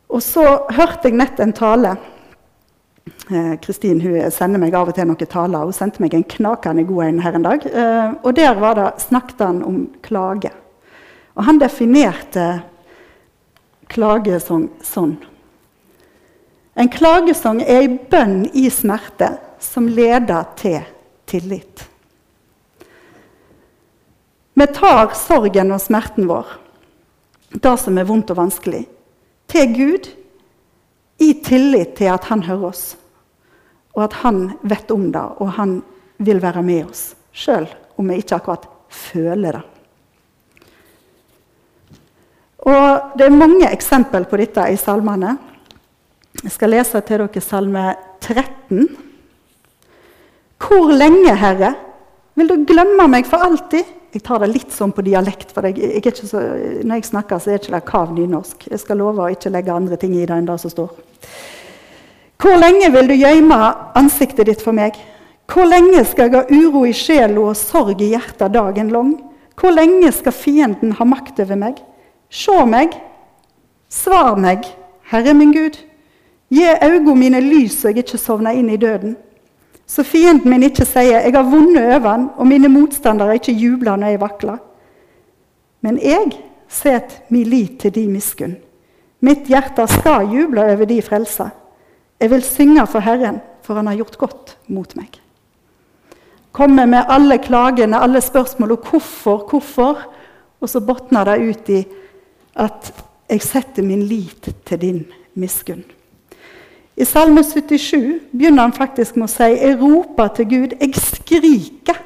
Og 0.08 0.22
så 0.22 0.42
hørte 0.70 1.04
jeg 1.04 1.12
nett 1.12 1.40
en 1.40 1.52
tale. 1.52 1.96
Eh, 3.30 3.54
Kristin 3.62 4.00
hun 4.00 4.30
sender 4.30 4.58
meg 4.58 4.74
av 4.74 4.88
og 4.88 4.94
til 4.94 5.06
noen 5.06 5.30
taler. 5.30 5.64
Hun 5.64 5.72
sendte 5.72 6.02
meg 6.02 6.14
en 6.14 6.24
knakende 6.24 6.84
god 6.84 7.04
en 7.04 7.20
her 7.20 7.38
en 7.38 7.46
dag. 7.46 7.66
Eh, 7.66 8.12
og 8.24 8.36
Der 8.36 8.74
det, 8.74 8.92
snakket 8.98 9.38
han 9.38 9.62
om 9.62 9.88
klage. 10.02 10.50
Og 11.36 11.44
han 11.46 11.60
definerte 11.60 12.46
klagesang 13.90 14.68
sånn. 14.84 15.16
En 16.78 16.88
klagesang 16.90 17.60
er 17.64 17.82
ei 17.82 17.88
bønn 18.10 18.44
i 18.56 18.68
smerte 18.72 19.34
som 19.60 19.88
leder 19.90 20.46
til 20.58 20.80
tillit. 21.28 21.86
Vi 24.54 24.66
tar 24.76 25.12
sorgen 25.16 25.72
og 25.72 25.80
smerten 25.82 26.26
vår, 26.28 26.48
det 27.54 27.76
som 27.80 27.98
er 27.98 28.08
vondt 28.08 28.32
og 28.34 28.40
vanskelig, 28.42 28.82
til 29.50 29.74
Gud 29.74 30.08
i 31.20 31.30
tillit 31.44 31.94
til 31.98 32.12
at 32.12 32.28
han 32.30 32.44
hører 32.46 32.70
oss, 32.70 32.84
og 33.96 34.04
at 34.06 34.18
han 34.22 34.42
vet 34.62 34.92
om 34.94 35.08
det, 35.12 35.26
og 35.40 35.54
han 35.56 35.80
vil 36.20 36.42
være 36.42 36.62
med 36.66 36.90
oss, 36.90 37.14
sjøl 37.32 37.68
om 37.96 38.10
vi 38.10 38.20
ikke 38.20 38.36
akkurat 38.40 38.68
føler 38.88 39.60
det. 39.60 39.64
Og 42.68 43.16
Det 43.16 43.26
er 43.26 43.36
mange 43.36 43.68
eksempel 43.70 44.26
på 44.28 44.36
dette 44.40 44.66
i 44.72 44.76
salmene. 44.76 45.36
Jeg 46.42 46.52
skal 46.54 46.70
lese 46.74 47.00
til 47.00 47.22
dere 47.24 47.40
salme 47.42 47.84
13. 48.20 48.88
Hvor 50.60 50.92
lenge, 50.92 51.32
Herre, 51.36 51.72
vil 52.36 52.50
du 52.50 52.66
glemme 52.68 53.08
meg 53.08 53.26
for 53.28 53.42
alltid? 53.42 53.96
Jeg 54.10 54.24
tar 54.26 54.42
det 54.42 54.50
litt 54.50 54.74
sånn 54.74 54.92
på 54.92 55.04
dialekt, 55.06 55.52
for 55.54 55.66
jeg, 55.68 56.02
jeg 56.02 56.14
så, 56.18 56.40
når 56.82 56.98
jeg 56.98 57.06
snakker, 57.06 57.38
så 57.38 57.52
er 57.52 57.60
det 57.60 57.68
ikke 57.70 57.80
kav 57.92 58.12
nynorsk. 58.14 58.66
Jeg 58.72 58.82
skal 58.82 58.98
love 58.98 59.22
å 59.22 59.30
ikke 59.30 59.52
legge 59.54 59.74
andre 59.74 59.98
ting 60.00 60.16
i 60.18 60.24
det 60.26 60.34
enn 60.34 60.48
det 60.48 60.58
som 60.60 60.72
står. 60.72 60.90
Hvor 62.40 62.56
lenge 62.58 62.88
vil 62.90 63.10
du 63.10 63.14
gjemme 63.14 63.58
ansiktet 63.98 64.48
ditt 64.48 64.64
for 64.64 64.74
meg? 64.76 64.98
Hvor 65.50 65.68
lenge 65.68 66.02
skal 66.08 66.30
jeg 66.30 66.40
ha 66.40 66.62
uro 66.62 66.84
i 66.88 66.94
sjela 66.96 67.50
og 67.50 67.58
sorg 67.58 68.02
i 68.02 68.12
hjertet 68.14 68.54
dagen 68.54 68.90
lang? 68.94 69.14
Hvor 69.60 69.74
lenge 69.74 70.10
skal 70.14 70.34
fienden 70.34 70.94
ha 70.98 71.06
makt 71.06 71.42
over 71.44 71.58
meg? 71.60 71.80
Se 72.30 72.64
meg, 72.66 72.94
svar 73.90 74.36
meg, 74.38 74.64
Herre 75.10 75.34
min 75.34 75.52
Gud. 75.52 75.78
Gi 76.50 76.66
øynene 76.82 77.16
mine 77.18 77.40
lys 77.42 77.80
så 77.80 77.90
jeg 77.90 78.04
ikke 78.04 78.18
sovner 78.18 78.54
inn 78.54 78.70
i 78.70 78.78
døden. 78.78 79.16
Så 79.86 80.04
fienden 80.06 80.50
min 80.50 80.62
ikke 80.62 80.84
sier 80.84 81.20
'jeg 81.20 81.34
har 81.34 81.50
vunnet 81.50 81.94
over 81.94 82.16
den', 82.16 82.30
og 82.36 82.46
mine 82.46 82.68
motstandere 82.68 83.34
ikke 83.34 83.52
jubler 83.52 83.96
når 83.96 84.06
jeg 84.06 84.20
vakler. 84.20 84.58
Men 85.80 85.98
jeg 85.98 86.32
setter 86.68 87.16
min 87.28 87.46
lit 87.46 87.80
til 87.80 87.94
de 87.94 88.06
miskunn. 88.06 88.56
Mitt 89.20 89.46
hjerte 89.46 89.86
skal 89.88 90.30
juble 90.32 90.62
over 90.62 90.84
de 90.84 91.02
frelser. 91.02 91.50
Jeg 92.20 92.30
vil 92.30 92.42
synge 92.42 92.86
for 92.86 93.00
Herren, 93.00 93.40
for 93.62 93.74
han 93.74 93.86
har 93.86 93.96
gjort 93.96 94.18
godt 94.18 94.56
mot 94.68 94.96
meg. 94.96 95.20
Kommer 96.52 96.86
med 96.86 97.04
alle 97.08 97.38
klagene, 97.38 98.00
alle 98.00 98.20
spørsmål 98.20 98.72
og 98.72 98.78
hvorfor, 98.90 99.46
hvorfor. 99.50 99.98
Og 100.60 100.68
så 100.68 100.80
botner 100.80 101.24
det 101.24 101.48
ut 101.48 101.68
i 101.68 101.84
at 102.54 102.92
jeg 103.30 103.42
setter 103.42 103.86
min 103.86 104.02
lit 104.02 104.50
til 104.66 104.80
din 104.80 105.00
miskunn. 105.34 105.84
I 106.96 107.04
Salme 107.04 107.44
77 107.44 108.20
begynner 108.32 108.66
han 108.66 108.76
faktisk 108.76 109.16
med 109.16 109.28
å 109.28 109.32
si 109.32 109.46
jeg 109.54 109.78
roper 109.80 110.32
til 110.36 110.48
Gud, 110.50 110.76
jeg 110.80 111.00
skriker. 111.00 112.00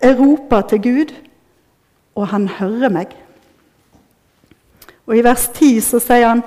Jeg 0.00 0.16
roper 0.18 0.64
til 0.70 0.82
Gud, 0.82 1.14
og 2.14 2.28
han 2.30 2.48
hører 2.48 2.92
meg. 2.92 3.14
Og 5.04 5.18
I 5.18 5.24
vers 5.24 5.48
10 5.52 5.80
så 5.84 6.00
sier 6.00 6.30
han 6.30 6.44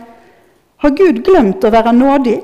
har 0.81 0.93
Gud 0.93 1.23
glemt 1.25 1.65
å 1.65 1.73
være 1.73 1.93
nådig? 1.93 2.37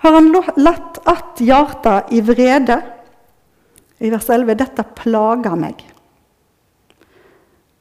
Har 0.00 0.14
han 0.16 0.30
latt 0.56 0.98
att 1.04 1.40
hjarta 1.40 2.02
i 2.10 2.20
vrede? 2.20 2.82
I 3.98 4.10
vers 4.10 4.28
11 4.30 4.54
dette 4.54 4.84
plager 4.96 5.56
meg. 5.58 5.82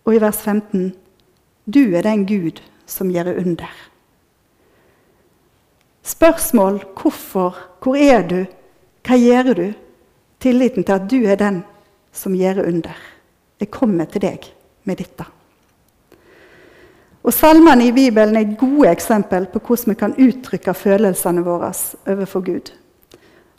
Og 0.04 0.16
i 0.16 0.22
vers 0.24 0.40
15 0.44 0.92
du 1.68 1.96
er 1.96 2.02
den 2.02 2.26
Gud 2.26 2.62
som 2.88 3.12
gjør 3.12 3.36
under. 3.42 3.72
Spørsmål 6.08 6.80
hvorfor, 6.96 7.58
hvor 7.84 7.96
er 8.00 8.24
du, 8.28 8.46
hva 9.04 9.18
gjør 9.20 9.54
du? 9.54 9.68
Tilliten 10.40 10.86
til 10.86 10.94
at 10.96 11.10
du 11.12 11.18
er 11.26 11.36
den 11.36 11.64
som 12.14 12.36
gjør 12.38 12.64
under. 12.68 12.96
Jeg 13.60 13.72
kommer 13.74 14.06
til 14.06 14.22
deg 14.22 14.48
med 14.86 15.02
dette. 15.02 15.26
Og 17.28 17.34
Salmene 17.34 17.90
i 17.90 17.92
Bibelen 17.92 18.38
er 18.40 18.56
gode 18.56 18.88
eksempel 18.92 19.50
på 19.52 19.60
hvordan 19.60 19.92
vi 19.92 20.00
kan 20.00 20.16
uttrykke 20.16 20.74
følelsene 20.74 21.44
våre 21.44 21.74
overfor 22.08 22.46
Gud. 22.46 22.72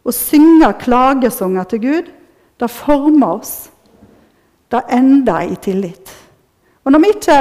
Å 0.08 0.14
synge 0.14 0.70
klagesanger 0.80 1.68
til 1.68 1.82
Gud, 1.82 2.06
det 2.58 2.70
former 2.72 3.42
oss. 3.42 3.68
Det 4.72 4.80
ender 4.92 5.52
i 5.52 5.56
tillit. 5.60 6.14
Og 6.84 6.92
når 6.92 7.04
vi 7.04 7.10
ikke 7.12 7.40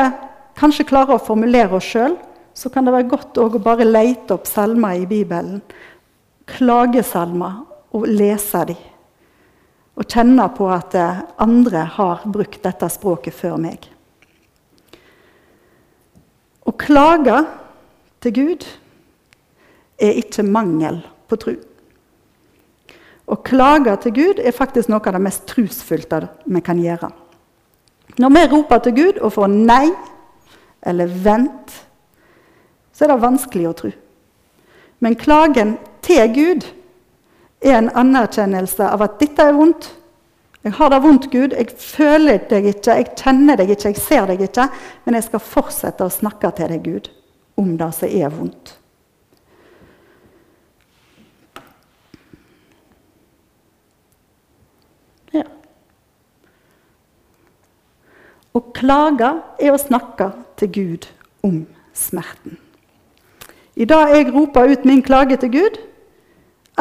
kanskje 0.58 0.88
klarer 0.90 1.18
å 1.18 1.24
formulere 1.24 1.78
oss 1.78 1.88
sjøl, 1.94 2.18
så 2.58 2.72
kan 2.74 2.88
det 2.88 2.94
være 2.96 3.12
godt 3.12 3.38
å 3.38 3.50
bare 3.62 3.86
lete 3.86 4.34
opp 4.34 4.48
salmer 4.50 4.98
i 4.98 5.06
Bibelen. 5.10 5.62
Klagesalmer, 6.48 7.62
og 7.96 8.08
lese 8.08 8.64
dem. 8.70 8.80
Og 9.98 10.06
kjenne 10.06 10.46
på 10.54 10.68
at 10.70 10.96
eh, 10.98 11.22
andre 11.42 11.86
har 11.96 12.26
brukt 12.30 12.60
dette 12.64 12.90
språket 12.94 13.34
før 13.34 13.56
meg. 13.62 13.88
Å 16.68 16.74
klage 16.78 17.40
til 18.22 18.36
Gud 18.36 18.68
er 19.98 20.20
ikke 20.20 20.46
mangel 20.46 21.00
på 21.30 21.40
tro. 21.42 21.56
Å 23.28 23.36
klage 23.44 23.96
til 24.04 24.14
Gud 24.16 24.44
er 24.44 24.56
faktisk 24.56 24.92
noe 24.92 25.02
av 25.02 25.18
det 25.18 25.24
mest 25.24 25.48
trusfylte 25.50 26.22
vi 26.46 26.62
kan 26.64 26.78
gjøre. 26.80 27.10
Når 28.22 28.34
vi 28.36 28.46
roper 28.54 28.84
til 28.86 28.96
Gud 29.00 29.18
og 29.20 29.34
får 29.34 29.50
nei 29.52 29.88
eller 30.82 31.12
vent 31.24 31.74
så 32.98 33.06
er 33.06 33.14
det 33.14 33.22
vanskelig 33.22 33.68
å 33.70 33.76
tro. 33.78 33.92
Men 35.06 35.18
klagen 35.20 35.76
til 36.06 36.24
Gud 36.34 36.64
er 37.62 37.76
en 37.78 37.92
anerkjennelse 37.94 38.88
av 38.90 39.04
at 39.06 39.20
dette 39.22 39.46
er 39.46 39.54
vondt. 39.54 39.92
Jeg 40.66 40.74
har 40.80 40.90
det 40.90 41.00
vondt, 41.04 41.28
Gud. 41.32 41.54
Jeg 41.54 41.78
føler 41.78 42.42
deg 42.50 42.72
ikke, 42.72 42.96
jeg 42.98 43.12
kjenner 43.20 43.60
deg 43.60 43.70
ikke, 43.76 43.92
jeg 43.94 44.02
ser 44.02 44.26
deg 44.32 44.42
ikke. 44.48 44.66
Men 45.06 45.20
jeg 45.20 45.28
skal 45.28 45.46
fortsette 45.46 46.08
å 46.08 46.14
snakke 46.14 46.50
til 46.58 46.74
deg, 46.74 46.90
Gud, 46.90 47.12
om 47.62 47.76
det 47.78 47.92
som 48.00 48.10
er 48.10 48.34
vondt. 48.34 48.74
Å 58.58 58.62
klage 58.74 59.30
er 59.62 59.74
å 59.74 59.82
snakke 59.82 60.32
til 60.58 60.72
Gud 60.74 61.06
om 61.46 61.62
smerten. 61.94 62.58
I 63.78 63.86
dag 63.86 64.16
jeg 64.16 64.32
roper 64.34 64.72
ut 64.72 64.88
min 64.90 65.04
klage 65.06 65.38
til 65.38 65.52
Gud, 65.54 65.78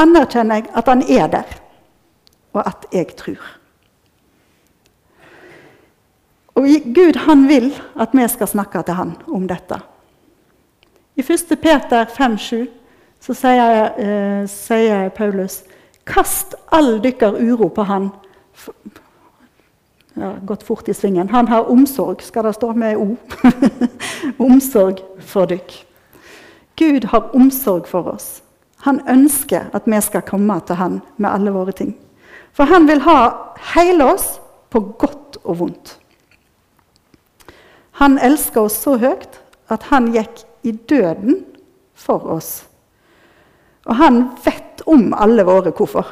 anerkjenner 0.01 0.63
jeg 0.63 0.71
at 0.73 0.89
han 0.89 1.03
er 1.05 1.29
der, 1.35 1.59
og 2.57 2.63
at 2.65 2.87
jeg 2.95 3.13
tror. 3.19 3.43
Og 6.57 6.71
Gud 6.97 7.21
han 7.27 7.45
vil 7.51 7.69
at 8.01 8.17
vi 8.17 8.25
skal 8.33 8.49
snakke 8.49 8.81
til 8.87 8.97
han 8.97 9.13
om 9.29 9.45
dette. 9.49 9.77
I 11.17 11.25
1. 11.25 11.53
Peter 11.61 12.09
5,7 12.09 12.65
så 13.21 13.35
sier, 13.35 13.93
eh, 13.99 14.47
sier, 14.49 15.09
Paulus 15.09 15.65
Kast 16.07 16.55
all 16.71 17.01
dykker 17.03 17.35
uro 17.41 17.69
på 17.69 17.83
han. 17.83 18.11
Ja, 20.17 20.33
gått 20.43 20.63
fort 20.63 20.89
i 20.89 20.95
svingen. 20.95 21.29
Han 21.29 21.49
har 21.49 21.71
omsorg, 21.71 22.23
skal 22.23 22.45
det 22.45 22.55
stå 22.57 22.73
med 22.73 22.97
O. 22.97 23.17
omsorg 24.49 25.03
for 25.21 25.45
dykk. 25.51 25.75
Gud 26.77 27.05
har 27.13 27.35
omsorg 27.37 27.85
for 27.89 28.09
oss. 28.15 28.41
Han 28.89 29.03
ønsker 29.09 29.69
at 29.77 29.85
vi 29.85 30.01
skal 30.01 30.25
komme 30.25 30.57
til 30.65 30.79
han 30.81 31.01
med 31.17 31.31
alle 31.31 31.53
våre 31.53 31.75
ting. 31.77 31.93
For 32.57 32.65
han 32.65 32.89
vil 32.89 33.03
ha 33.05 33.19
hele 33.75 34.07
oss 34.15 34.39
på 34.73 34.81
godt 34.97 35.37
og 35.45 35.59
vondt. 35.59 35.99
Han 38.01 38.17
elsker 38.17 38.65
oss 38.65 38.79
så 38.87 38.97
høyt 39.01 39.37
at 39.73 39.89
han 39.91 40.09
gikk 40.15 40.47
i 40.65 40.73
døden 40.73 41.43
for 41.93 42.25
oss. 42.39 42.65
Og 43.85 44.01
han 44.01 44.23
vet 44.45 44.81
om 44.89 45.11
alle 45.13 45.45
våre 45.45 45.75
hvorfor. 45.77 46.09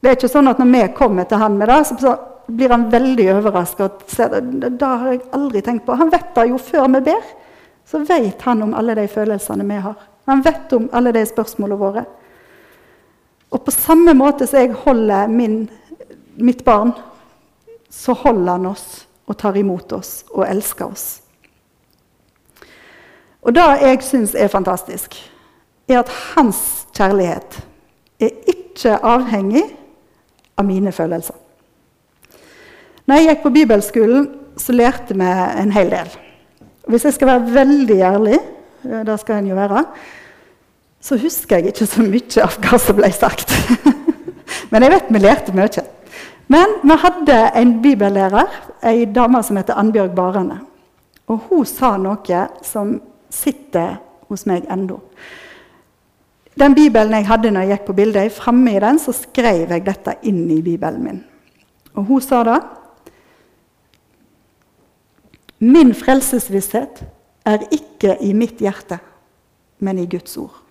Det 0.00 0.10
er 0.10 0.16
ikke 0.16 0.32
sånn 0.32 0.48
at 0.48 0.60
når 0.60 0.72
vi 0.72 0.82
kommer 0.96 1.28
til 1.28 1.40
han 1.44 1.60
med 1.60 1.68
det, 1.68 1.82
så 1.92 2.16
blir 2.46 2.70
han 2.70 2.90
veldig 2.90 3.26
overraska. 3.34 3.88
Det 4.06 4.86
har 4.86 5.08
jeg 5.12 5.24
aldri 5.34 5.62
tenkt 5.62 5.86
på. 5.86 5.96
Han 5.98 6.12
vet 6.12 6.34
det 6.34 6.48
jo 6.50 6.60
før 6.62 6.88
vi 6.94 7.02
ber 7.10 7.34
så 7.86 7.98
vet 7.98 8.42
han 8.42 8.62
om 8.62 8.74
alle 8.74 8.94
de 8.94 9.08
følelsene 9.08 9.64
vi 9.64 9.74
har. 9.80 9.94
Han 10.24 10.42
vet 10.42 10.72
om 10.72 10.88
alle 10.92 11.12
de 11.14 11.22
spørsmålene 11.26 11.78
våre. 11.78 12.04
Og 13.54 13.62
på 13.64 13.70
samme 13.70 14.14
måte 14.14 14.46
som 14.46 14.58
jeg 14.58 14.74
holder 14.82 15.30
min, 15.30 15.68
mitt 16.34 16.64
barn, 16.64 16.90
så 17.90 18.12
holder 18.12 18.52
han 18.52 18.66
oss 18.72 19.06
og 19.26 19.38
tar 19.38 19.56
imot 19.56 19.92
oss 19.94 20.24
og 20.32 20.48
elsker 20.48 20.90
oss. 20.90 21.06
Og 23.46 23.54
det 23.54 23.66
jeg 23.84 24.02
syns 24.02 24.34
er 24.34 24.50
fantastisk, 24.50 25.14
er 25.86 26.02
at 26.02 26.10
hans 26.34 26.88
kjærlighet 26.96 27.60
er 28.18 28.34
ikke 28.50 28.98
avhengig 28.98 29.62
av 30.58 30.66
mine 30.66 30.90
følelser. 30.92 31.38
Når 33.06 33.18
jeg 33.18 33.28
gikk 33.30 33.42
på 33.44 33.54
bibelskolen, 33.54 34.28
så 34.58 34.74
lærte 34.74 35.14
vi 35.14 35.32
en 35.62 35.72
hel 35.72 35.90
del. 35.92 36.12
Hvis 36.90 37.04
jeg 37.06 37.14
skal 37.14 37.28
være 37.28 37.54
veldig 37.54 37.98
ærlig, 38.02 38.38
det 39.06 39.18
skal 39.20 39.40
en 39.40 39.50
jo 39.50 39.58
være, 39.58 39.84
så 41.00 41.18
husker 41.18 41.60
jeg 41.60 41.72
ikke 41.72 41.86
så 41.86 42.02
mye 42.02 42.42
av 42.42 42.56
hva 42.62 42.78
som 42.82 42.98
ble 42.98 43.10
sagt. 43.14 43.52
Men 44.70 44.82
jeg 44.82 44.94
vet 44.94 45.12
vi 45.14 45.22
lærte 45.22 45.54
mye. 45.54 45.84
Men 46.50 46.78
vi 46.82 46.96
hadde 47.02 47.36
en 47.58 47.74
bibellærer, 47.82 48.58
ei 48.86 49.04
dame 49.10 49.42
som 49.42 49.58
heter 49.58 49.78
Annbjørg 49.78 50.14
Barane. 50.14 50.60
Og 51.26 51.48
hun 51.48 51.66
sa 51.66 51.96
noe 51.98 52.42
som 52.66 52.96
sitter 53.30 53.96
hos 54.30 54.46
meg 54.46 54.66
ennå. 54.70 54.98
Den 56.56 56.74
bibelen 56.74 57.18
jeg 57.18 57.28
hadde 57.28 57.50
når 57.52 57.66
jeg 57.66 57.74
gikk 57.74 57.86
på 57.86 57.96
bildet, 57.98 58.32
framme 58.32 58.76
i 58.76 58.82
den 58.82 58.98
så 59.02 59.12
skrev 59.14 59.74
jeg 59.74 59.84
dette 59.86 60.16
inn 60.26 60.46
i 60.50 60.62
bibelen 60.64 61.02
min. 61.04 61.18
Og 61.98 62.06
hun 62.08 62.22
sa 62.24 62.42
da 62.46 62.60
Min 65.58 65.94
frelsesvisshet 65.94 67.04
er 67.46 67.64
ikke 67.72 68.16
i 68.20 68.32
mitt 68.32 68.60
hjerte, 68.60 68.98
men 69.78 69.98
i 69.98 70.06
Guds 70.06 70.36
ord. 70.36 70.62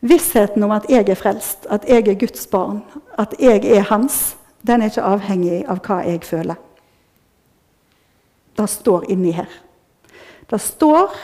Vissheten 0.00 0.62
om 0.62 0.70
at 0.70 0.86
jeg 0.88 1.08
er 1.08 1.18
frelst, 1.18 1.66
at 1.70 1.84
jeg 1.88 2.06
er 2.08 2.18
Guds 2.18 2.46
barn, 2.46 2.82
at 3.18 3.34
jeg 3.40 3.64
er 3.64 3.82
hans, 3.90 4.36
den 4.66 4.82
er 4.82 4.92
ikke 4.92 5.02
avhengig 5.02 5.64
av 5.66 5.80
hva 5.82 6.02
jeg 6.06 6.22
føler. 6.26 6.54
Det 8.58 8.68
står 8.70 9.08
inni 9.10 9.32
her. 9.34 9.50
Det 10.50 10.60
står 10.60 11.14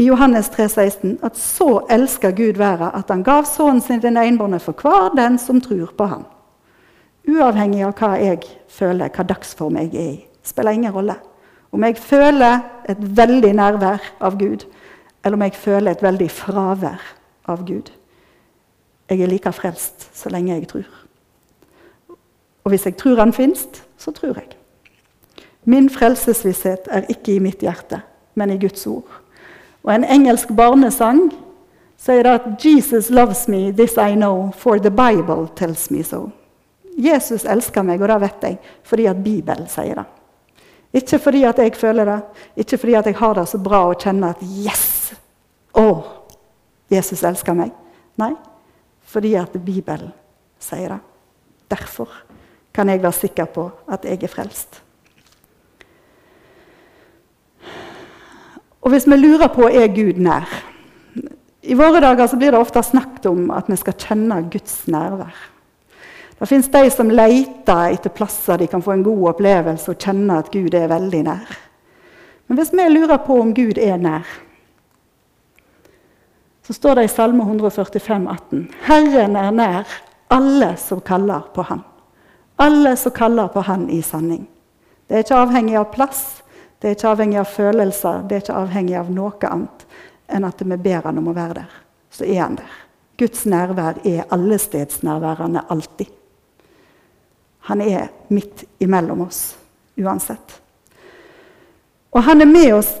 i 0.00 0.04
Johannes 0.04 0.48
3, 0.48 0.68
16 0.68 1.18
at 1.22 1.36
så 1.36 1.80
elsker 1.90 2.30
Gud 2.36 2.60
verden 2.60 2.92
at 2.94 3.08
han 3.08 3.24
gav 3.24 3.44
sønnen 3.44 3.82
sin 3.84 4.02
den 4.02 4.16
enbårne 4.16 4.60
for 4.60 4.72
hver 4.72 5.12
den 5.16 5.38
som 5.38 5.60
tror 5.60 5.92
på 5.96 6.04
ham. 6.04 6.24
Uavhengig 7.28 7.84
av 7.84 7.94
hva 7.98 8.14
jeg 8.20 8.44
føler, 8.68 9.10
hva 9.12 9.26
dagsform 9.28 9.76
jeg 9.76 9.94
er 9.94 10.12
i. 10.14 10.20
Spiller 10.42 10.76
ingen 10.76 10.94
rolle. 10.94 11.16
Om 11.72 11.84
jeg 11.84 11.98
føler 12.02 12.60
et 12.88 13.02
veldig 13.16 13.52
nærvær 13.54 14.06
av 14.20 14.38
Gud, 14.38 14.64
eller 15.24 15.36
om 15.36 15.42
jeg 15.42 15.54
føler 15.54 15.92
et 15.92 16.02
veldig 16.02 16.30
fravær 16.30 17.02
av 17.48 17.66
Gud. 17.66 17.92
Jeg 19.10 19.20
er 19.20 19.30
like 19.30 19.52
frelst 19.52 20.08
så 20.16 20.30
lenge 20.30 20.54
jeg 20.54 20.68
tror. 20.70 20.88
Og 22.64 22.72
hvis 22.72 22.86
jeg 22.86 22.96
tror 22.96 23.18
han 23.18 23.32
fins, 23.32 23.68
så 23.98 24.10
tror 24.10 24.38
jeg. 24.38 24.56
Min 25.64 25.90
frelsesvisshet 25.90 26.88
er 26.90 27.08
ikke 27.08 27.34
i 27.34 27.42
mitt 27.42 27.60
hjerte, 27.60 28.00
men 28.34 28.50
i 28.50 28.58
Guds 28.58 28.86
ord. 28.86 29.06
Og 29.82 29.94
en 29.94 30.04
engelsk 30.04 30.48
barnesang 30.56 31.30
sier 31.96 32.26
at 32.26 32.42
'Jesus 32.58 33.10
loves 33.10 33.48
me, 33.48 33.72
this 33.72 33.96
I 33.96 34.14
know, 34.14 34.50
for 34.56 34.78
the 34.78 34.90
Bible 34.90 35.48
tells 35.56 35.90
me 35.90 36.02
so'. 36.02 36.30
Jesus 37.00 37.44
elsker 37.48 37.84
meg, 37.86 38.02
og 38.02 38.10
det 38.10 38.20
vet 38.20 38.46
jeg, 38.46 38.58
fordi 38.86 39.06
at 39.10 39.22
Bibelen 39.24 39.68
sier 39.70 40.02
det. 40.02 40.06
Ikke 41.00 41.20
fordi 41.22 41.44
at 41.46 41.58
jeg 41.62 41.76
føler 41.78 42.08
det, 42.08 42.20
ikke 42.64 42.78
fordi 42.82 42.96
at 42.98 43.06
jeg 43.06 43.18
har 43.20 43.34
det 43.38 43.46
så 43.48 43.58
bra 43.62 43.84
og 43.88 44.00
kjenner 44.02 44.34
at 44.34 44.42
'yes', 44.42 45.14
å, 45.74 46.02
Jesus 46.90 47.22
elsker 47.22 47.54
meg. 47.54 47.70
Nei, 48.18 48.34
fordi 49.06 49.34
at 49.38 49.52
Bibelen 49.52 50.12
sier 50.58 50.88
det. 50.88 51.00
Derfor 51.70 52.08
kan 52.74 52.88
jeg 52.88 53.02
være 53.02 53.12
sikker 53.12 53.44
på 53.44 53.70
at 53.88 54.04
jeg 54.04 54.22
er 54.22 54.28
frelst. 54.28 54.82
Og 58.80 58.90
hvis 58.90 59.06
vi 59.06 59.16
lurer 59.16 59.50
på 59.52 59.68
er 59.68 59.90
Gud 59.92 60.20
nær 60.22 60.48
I 61.62 61.74
våre 61.76 62.00
dager 62.00 62.36
blir 62.38 62.54
det 62.54 62.60
ofte 62.60 62.82
snakket 62.82 63.26
om 63.26 63.50
at 63.52 63.68
vi 63.68 63.76
skal 63.76 63.94
kjenne 64.00 64.38
Guds 64.50 64.86
nærvær. 64.88 65.34
Det 66.40 66.46
fins 66.48 66.68
de 66.72 66.90
som 66.90 67.10
leter 67.12 67.92
etter 67.92 68.12
plasser 68.16 68.58
de 68.58 68.66
kan 68.66 68.80
få 68.82 68.94
en 68.94 69.02
god 69.04 69.26
opplevelse 69.34 69.92
og 69.92 70.00
kjenne 70.00 70.38
at 70.40 70.46
Gud 70.48 70.72
er 70.72 70.86
veldig 70.88 71.18
nær. 71.26 71.56
Men 72.48 72.56
hvis 72.56 72.70
vi 72.72 72.86
lurer 72.88 73.18
på 73.26 73.34
om 73.42 73.50
Gud 73.54 73.76
er 73.78 73.98
nær, 74.00 74.28
så 76.64 76.72
står 76.72 76.96
det 76.96 77.04
i 77.04 77.10
Salme 77.12 77.44
145, 77.44 78.24
18, 78.32 78.62
Herren 78.86 79.36
er 79.36 79.50
nær 79.52 79.92
alle 80.32 80.70
som 80.80 81.02
kaller 81.04 81.44
på 81.52 81.66
Han. 81.68 81.82
Alle 82.56 82.94
som 82.96 83.12
kaller 83.12 83.50
på 83.52 83.60
Han 83.68 83.90
i 83.90 84.00
sanning. 84.02 84.46
Det 85.08 85.18
er 85.18 85.26
ikke 85.26 85.42
avhengig 85.42 85.76
av 85.76 85.90
plass, 85.92 86.22
det 86.80 86.88
er 86.88 86.96
ikke 86.96 87.10
avhengig 87.10 87.40
av 87.42 87.50
følelser, 87.52 88.22
det 88.24 88.38
er 88.38 88.44
ikke 88.46 88.62
avhengig 88.62 88.96
av 88.96 89.10
noe 89.12 89.50
annet 89.50 89.84
enn 90.30 90.46
at 90.48 90.62
vi 90.62 90.78
ber 90.78 91.04
han 91.04 91.20
om 91.20 91.28
å 91.28 91.36
være 91.36 91.58
der. 91.58 91.76
Så 92.10 92.24
er 92.24 92.40
han 92.46 92.56
der. 92.62 92.80
Guds 93.20 93.44
nærvær 93.44 94.00
er 94.08 94.24
allestedsnærværende 94.32 95.66
alltid. 95.68 96.16
Han 97.68 97.80
er 97.80 98.08
midt 98.28 98.64
imellom 98.78 99.20
oss 99.26 99.56
uansett. 99.96 100.60
Og 102.10 102.22
han 102.22 102.40
er 102.40 102.48
med 102.50 102.74
oss 102.74 102.94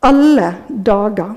alle 0.00 0.54
dager. 0.68 1.34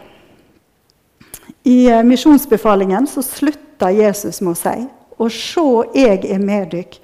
I 1.63 1.89
eh, 1.89 2.03
misjonsbefalingen 2.03 3.07
så 3.07 3.21
slutter 3.21 3.93
Jesus 3.93 4.41
med 4.41 4.55
å 4.55 4.57
si 4.57 4.87
Og 5.21 5.29
se, 5.29 5.65
jeg 5.93 6.23
er 6.33 6.39
med 6.41 6.71
dere 6.71 7.01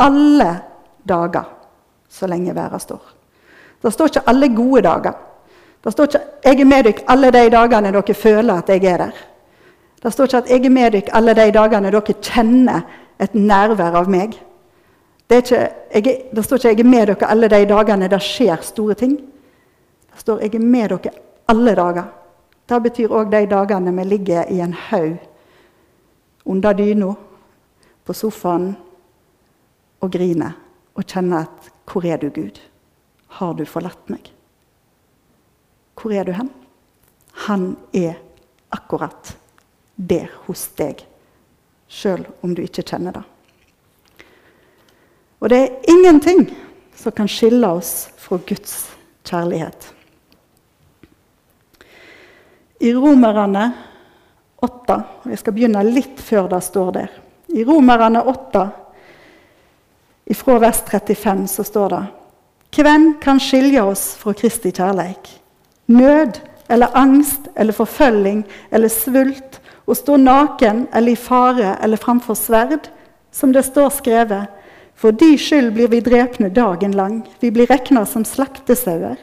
alle 0.00 0.52
dager 1.04 1.44
så 2.08 2.26
lenge 2.26 2.54
verden 2.56 2.80
står. 2.80 3.02
Det 3.82 3.92
står 3.92 4.06
ikke 4.06 4.22
'alle 4.26 4.48
gode 4.48 4.82
dager'. 4.82 5.18
Det 5.84 5.92
står 5.92 6.04
ikke 6.04 6.20
'jeg 6.44 6.60
er 6.60 6.64
med 6.64 6.84
dere 6.84 7.04
alle 7.08 7.30
de 7.30 7.50
dagene 7.50 7.92
dere 7.92 8.14
føler 8.14 8.54
at 8.54 8.68
jeg 8.68 8.84
er 8.84 8.96
der'. 8.96 9.18
Det 10.02 10.12
står 10.12 10.24
ikke 10.24 10.36
at 10.36 10.50
'jeg 10.50 10.64
er 10.64 10.70
med 10.70 10.92
dere 10.92 11.14
alle 11.14 11.34
de 11.34 11.50
dagene 11.50 11.90
dere 11.90 12.14
kjenner 12.22 12.80
et 13.20 13.34
nærvær 13.34 13.94
av 13.94 14.08
meg'. 14.08 14.34
Det, 15.30 15.36
ikke, 15.44 15.58
jeg, 15.94 16.22
det 16.34 16.44
står 16.44 16.56
ikke 16.56 16.68
'jeg 16.68 16.80
er 16.80 16.90
med 16.90 17.06
dere 17.06 17.30
alle 17.30 17.48
de 17.48 17.66
dagene 17.66 18.08
det 18.08 18.22
skjer 18.22 18.62
store 18.62 18.94
ting'. 18.94 19.16
Det 20.10 20.20
står 20.20 20.40
'jeg 20.40 20.54
er 20.54 20.58
med 20.58 20.88
dere 20.88 21.12
alle 21.48 21.74
dager'. 21.74 22.08
Det 22.68 22.82
betyr 22.82 23.08
òg 23.08 23.30
de 23.30 23.46
dagene 23.46 23.92
vi 23.96 24.04
ligger 24.04 24.44
i 24.50 24.60
en 24.60 24.72
haug 24.72 25.18
under 26.44 26.72
dyna, 26.72 27.14
på 28.04 28.12
sofaen 28.12 28.76
og 30.00 30.10
griner 30.10 30.52
og 30.94 31.04
kjenner 31.04 31.38
at 31.38 31.70
'hvor 31.86 32.04
er 32.04 32.16
du, 32.16 32.28
Gud'? 32.28 32.60
Har 33.28 33.52
du 33.52 33.64
forlatt 33.64 34.10
meg? 34.10 34.32
Hvor 35.94 36.12
er 36.12 36.24
du 36.24 36.32
hen? 36.32 36.50
Han 37.46 37.76
er 37.94 38.14
akkurat 38.72 39.36
der 39.96 40.26
hos 40.46 40.68
deg, 40.78 41.06
sjøl 41.88 42.26
om 42.42 42.54
du 42.54 42.62
ikke 42.62 42.82
kjenner 42.82 43.12
det. 43.12 43.29
Og 45.40 45.48
det 45.48 45.58
er 45.58 45.92
ingenting 45.92 46.44
som 46.96 47.12
kan 47.16 47.28
skille 47.28 47.66
oss 47.68 48.10
fra 48.20 48.38
Guds 48.46 48.90
kjærlighet. 49.24 49.88
I 52.80 52.92
Romerne 52.96 53.70
8 54.60 54.94
og 55.24 55.30
Jeg 55.30 55.40
skal 55.40 55.56
begynne 55.56 55.82
litt 55.84 56.20
før 56.20 56.48
det 56.48 56.60
står 56.64 56.92
der. 56.96 57.10
I 57.56 57.64
Romerne 57.64 58.22
8, 58.28 58.64
ifra 60.30 60.58
vers 60.62 60.82
35, 60.86 61.46
så 61.48 61.64
står 61.64 61.94
det 61.94 62.02
hvem 62.70 63.16
kan 63.20 63.40
skilje 63.42 63.82
oss 63.82 64.14
fra 64.16 64.32
Kristi 64.36 64.70
kjærleik? 64.70 65.26
Nød 65.90 66.38
eller 66.70 66.94
angst 66.94 67.48
eller 67.56 67.74
forfølging 67.74 68.44
eller 68.70 68.92
svult, 68.92 69.58
å 69.90 69.96
stå 69.98 70.16
naken 70.22 70.84
eller 70.94 71.16
i 71.16 71.18
fare 71.18 71.74
eller 71.82 71.98
framfor 71.98 72.38
sverd, 72.38 72.86
som 73.34 73.50
det 73.52 73.64
står 73.66 73.90
skrevet. 73.96 74.46
For 75.00 75.16
de 75.16 75.32
skyld 75.40 75.72
blir 75.76 75.88
vi 75.88 76.02
drepne 76.04 76.50
dagen 76.52 76.92
lang, 76.92 77.22
vi 77.40 77.50
blir 77.50 77.70
regna 77.70 78.04
som 78.06 78.24
slaktesauer. 78.24 79.16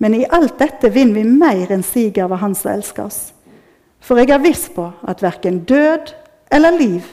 Men 0.00 0.14
i 0.16 0.24
alt 0.32 0.58
dette 0.60 0.88
vinner 0.92 1.20
vi 1.20 1.24
mer 1.28 1.72
enn 1.72 1.84
siger 1.84 2.28
ved 2.28 2.40
Han 2.40 2.54
som 2.56 2.72
elsker 2.72 3.04
oss. 3.04 3.20
For 4.00 4.20
jeg 4.20 4.32
er 4.32 4.44
viss 4.44 4.68
på 4.72 4.90
at 5.08 5.22
verken 5.24 5.64
død 5.68 6.12
eller 6.52 6.78
liv, 6.78 7.04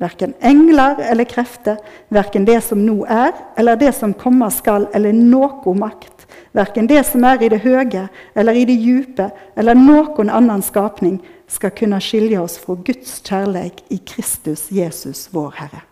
Verken 0.00 0.32
engler 0.40 0.96
eller 1.10 1.24
krefter, 1.28 1.76
verken 2.08 2.46
det 2.48 2.62
som 2.64 2.80
nå 2.80 3.02
er, 3.04 3.34
eller 3.60 3.76
det 3.76 3.92
som 3.92 4.14
kommer 4.16 4.48
skal, 4.48 4.86
eller 4.96 5.12
noe 5.12 5.74
makt. 5.76 6.24
Verken 6.56 6.88
det 6.88 7.02
som 7.04 7.26
er 7.28 7.44
i 7.44 7.50
det 7.52 7.60
høye 7.60 8.06
eller 8.34 8.56
i 8.56 8.64
det 8.64 8.78
djupe, 8.80 9.28
eller 9.60 9.76
noen 9.76 10.32
annen 10.32 10.64
skapning, 10.64 11.20
skal 11.50 11.76
kunne 11.76 12.00
skilje 12.00 12.40
oss 12.40 12.56
fra 12.62 12.78
Guds 12.80 13.20
kjærlighet 13.20 13.84
i 13.92 14.00
Kristus 14.00 14.70
Jesus, 14.72 15.28
vår 15.34 15.52
Herre. 15.60 15.89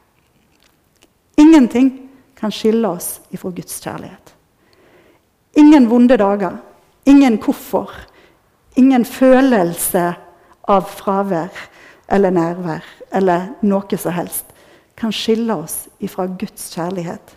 Ingenting 1.38 2.08
kan 2.38 2.52
skille 2.52 2.88
oss 2.88 3.20
ifra 3.30 3.50
Guds 3.54 3.80
kjærlighet. 3.80 4.34
Ingen 5.58 5.88
vonde 5.90 6.16
dager, 6.18 6.58
ingen 7.04 7.38
hvorfor, 7.42 7.90
ingen 8.74 9.04
følelse 9.04 10.12
av 10.68 10.90
fravær 10.98 11.54
eller 12.08 12.34
nærvær 12.34 12.84
eller 13.14 13.52
noe 13.62 13.98
som 13.98 14.14
helst 14.16 14.54
kan 14.98 15.14
skille 15.14 15.54
oss 15.54 15.86
ifra 16.02 16.26
Guds 16.26 16.72
kjærlighet. 16.74 17.36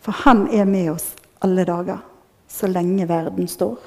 For 0.00 0.12
Han 0.24 0.46
er 0.54 0.64
med 0.64 0.92
oss 0.92 1.12
alle 1.42 1.64
dager, 1.64 1.98
så 2.48 2.66
lenge 2.70 3.08
verden 3.08 3.48
står. 3.48 3.78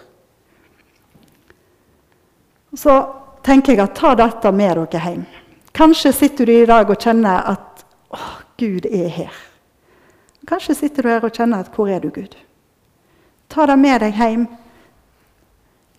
Så 2.76 2.96
tenker 3.44 3.74
jeg 3.74 3.84
at 3.86 3.96
ta 3.96 4.16
dette 4.20 4.52
med 4.52 4.76
dere 4.76 5.04
hjem. 5.04 5.24
Kanskje 5.76 6.12
sitter 6.12 6.46
du 6.46 6.52
i 6.52 6.68
dag 6.68 6.90
og 6.90 7.00
kjenner 7.00 7.48
at 7.56 7.86
Gud 8.60 8.86
er 8.86 9.08
her. 9.08 9.34
Kanskje 10.48 10.76
sitter 10.76 11.04
du 11.04 11.10
her 11.10 11.26
og 11.26 11.34
kjenner 11.34 11.64
at 11.64 11.72
hvor 11.74 11.90
er 11.90 12.00
du, 12.00 12.10
Gud? 12.14 12.36
Ta 13.50 13.66
det 13.66 13.78
med 13.80 14.00
deg 14.04 14.16
hjem. 14.16 14.46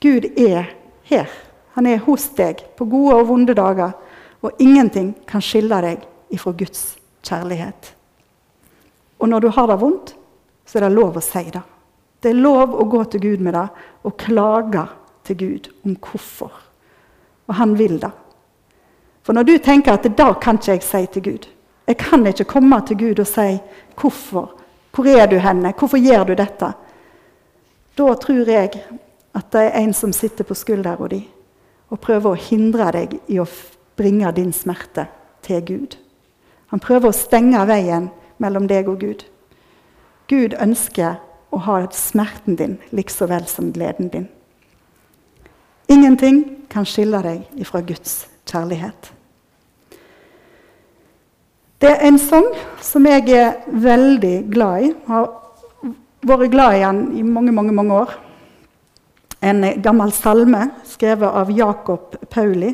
Gud 0.02 0.28
er 0.38 0.70
her. 1.08 1.30
Han 1.76 1.86
er 1.86 2.02
hos 2.06 2.28
deg 2.36 2.62
på 2.78 2.86
gode 2.88 3.16
og 3.18 3.28
vonde 3.28 3.54
dager. 3.56 3.92
Og 4.42 4.52
ingenting 4.62 5.14
kan 5.28 5.42
skille 5.42 5.80
deg 5.82 6.04
ifra 6.32 6.52
Guds 6.56 6.96
kjærlighet. 7.26 7.92
Og 9.18 9.28
når 9.28 9.40
du 9.40 9.48
har 9.48 9.66
det 9.66 9.80
vondt, 9.80 10.14
så 10.66 10.78
er 10.78 10.86
det 10.86 10.96
lov 10.96 11.16
å 11.16 11.24
si 11.24 11.44
det. 11.50 11.62
Det 12.22 12.30
er 12.32 12.40
lov 12.40 12.74
å 12.74 12.86
gå 12.90 13.02
til 13.10 13.22
Gud 13.22 13.42
med 13.44 13.54
det 13.56 13.66
og 14.06 14.16
klage 14.20 14.86
til 15.26 15.38
Gud 15.40 15.68
om 15.84 15.96
hvorfor. 16.00 16.52
Og 17.46 17.54
han 17.54 17.76
vil 17.78 17.98
det. 18.02 18.10
For 19.22 19.34
når 19.34 19.46
du 19.46 19.56
tenker 19.58 19.96
at 19.96 20.06
da 20.18 20.32
kan 20.38 20.58
ikke 20.58 20.76
jeg 20.76 20.86
si 20.86 21.02
til 21.12 21.22
Gud 21.22 21.46
Jeg 21.86 21.96
kan 21.96 22.26
ikke 22.26 22.44
komme 22.44 22.80
til 22.86 22.98
Gud 22.98 23.20
og 23.22 23.28
si 23.30 23.58
hvorfor. 24.00 24.52
Hvor 24.94 25.06
er 25.06 25.26
du 25.26 25.36
henne? 25.38 25.74
Hvorfor 25.78 25.98
gjør 25.98 26.24
du 26.24 26.34
dette? 26.34 26.72
Da 27.98 28.14
tror 28.14 28.50
jeg 28.50 28.82
at 29.36 29.52
det 29.52 29.62
er 29.62 29.80
en 29.80 29.92
som 29.94 30.12
sitter 30.12 30.44
på 30.44 30.54
skuldra 30.54 30.96
di 31.08 31.22
og 31.90 32.00
prøver 32.00 32.32
å 32.32 32.40
hindre 32.48 32.90
deg 32.92 33.18
i 33.28 33.38
å 33.38 33.46
bringe 33.96 34.32
din 34.34 34.52
smerte 34.52 35.06
til 35.46 35.62
Gud. 35.64 35.96
Han 36.72 36.82
prøver 36.82 37.08
å 37.08 37.14
stenge 37.14 37.62
veien 37.68 38.10
mellom 38.42 38.66
deg 38.66 38.88
og 38.90 39.00
Gud. 39.00 39.22
Gud 40.26 40.56
ønsker 40.58 41.20
å 41.54 41.60
ha 41.62 41.78
smerten 41.94 42.56
din 42.58 42.78
likså 42.90 43.28
vel 43.30 43.46
som 43.46 43.70
gleden 43.72 44.10
din. 44.10 44.26
Ingenting 45.88 46.66
kan 46.68 46.84
skille 46.84 47.22
deg 47.22 47.62
fra 47.68 47.80
Guds 47.86 48.26
kjærlighet. 48.50 49.12
Det 51.76 51.90
er 51.90 52.06
en 52.08 52.16
sang 52.16 52.46
som 52.80 53.04
jeg 53.04 53.28
er 53.36 53.58
veldig 53.68 54.36
glad 54.48 54.84
i. 54.86 54.92
Har 55.10 55.26
vært 56.24 56.52
glad 56.54 56.76
i 56.78 56.84
den 56.86 57.00
i 57.20 57.24
mange, 57.24 57.52
mange, 57.52 57.74
mange 57.76 57.98
år. 58.00 58.14
En 59.44 59.60
gammel 59.84 60.12
salme 60.16 60.70
skrevet 60.88 61.28
av 61.28 61.52
Jakob 61.52 62.16
Pauli. 62.32 62.70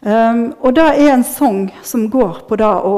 Um, 0.00 0.54
og 0.60 0.72
det 0.76 0.86
er 0.94 1.10
en 1.12 1.24
sang 1.28 1.68
som 1.84 2.06
går 2.12 2.42
på 2.48 2.56
det 2.60 2.72
å 2.88 2.96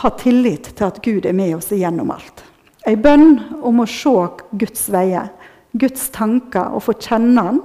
ha 0.00 0.10
tillit 0.20 0.72
til 0.72 0.88
at 0.88 1.02
Gud 1.04 1.28
er 1.28 1.36
med 1.36 1.54
oss 1.56 1.68
igjennom 1.72 2.14
alt. 2.16 2.42
Ei 2.88 2.96
bønn 2.96 3.60
om 3.60 3.84
å 3.84 3.88
se 3.88 4.14
Guds 4.56 4.88
veier, 4.92 5.28
Guds 5.76 6.08
tanker, 6.16 6.72
og 6.72 6.86
få 6.88 6.96
kjenne 6.96 7.44
Han. 7.44 7.62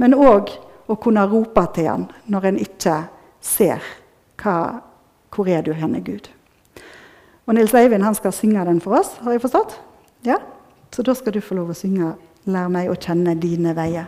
Men 0.00 0.16
òg 0.16 0.56
å 0.88 0.96
kunne 1.00 1.28
rope 1.28 1.68
til 1.76 1.92
Han 1.92 2.10
når 2.32 2.50
en 2.50 2.64
ikke 2.64 2.98
ser 3.44 3.84
hva, 4.42 4.82
hvor 5.34 5.48
er 5.48 5.62
du 5.62 5.72
henne, 5.76 6.02
Gud. 6.04 6.30
Og 7.46 7.54
Nils 7.54 7.74
Eivind 7.74 8.04
han 8.04 8.14
skal 8.14 8.34
synge 8.34 8.64
den 8.66 8.80
for 8.82 8.98
oss, 8.98 9.16
har 9.22 9.36
jeg 9.36 9.44
forstått? 9.44 9.78
Ja? 10.26 10.40
Så 10.94 11.04
da 11.06 11.14
skal 11.14 11.34
du 11.36 11.40
få 11.40 11.58
lov 11.58 11.70
å 11.70 11.78
synge 11.78 12.14
'Lær 12.46 12.68
meg 12.70 12.90
å 12.90 12.94
kjenne 12.94 13.34
dine 13.34 13.74
veier'. 13.74 14.06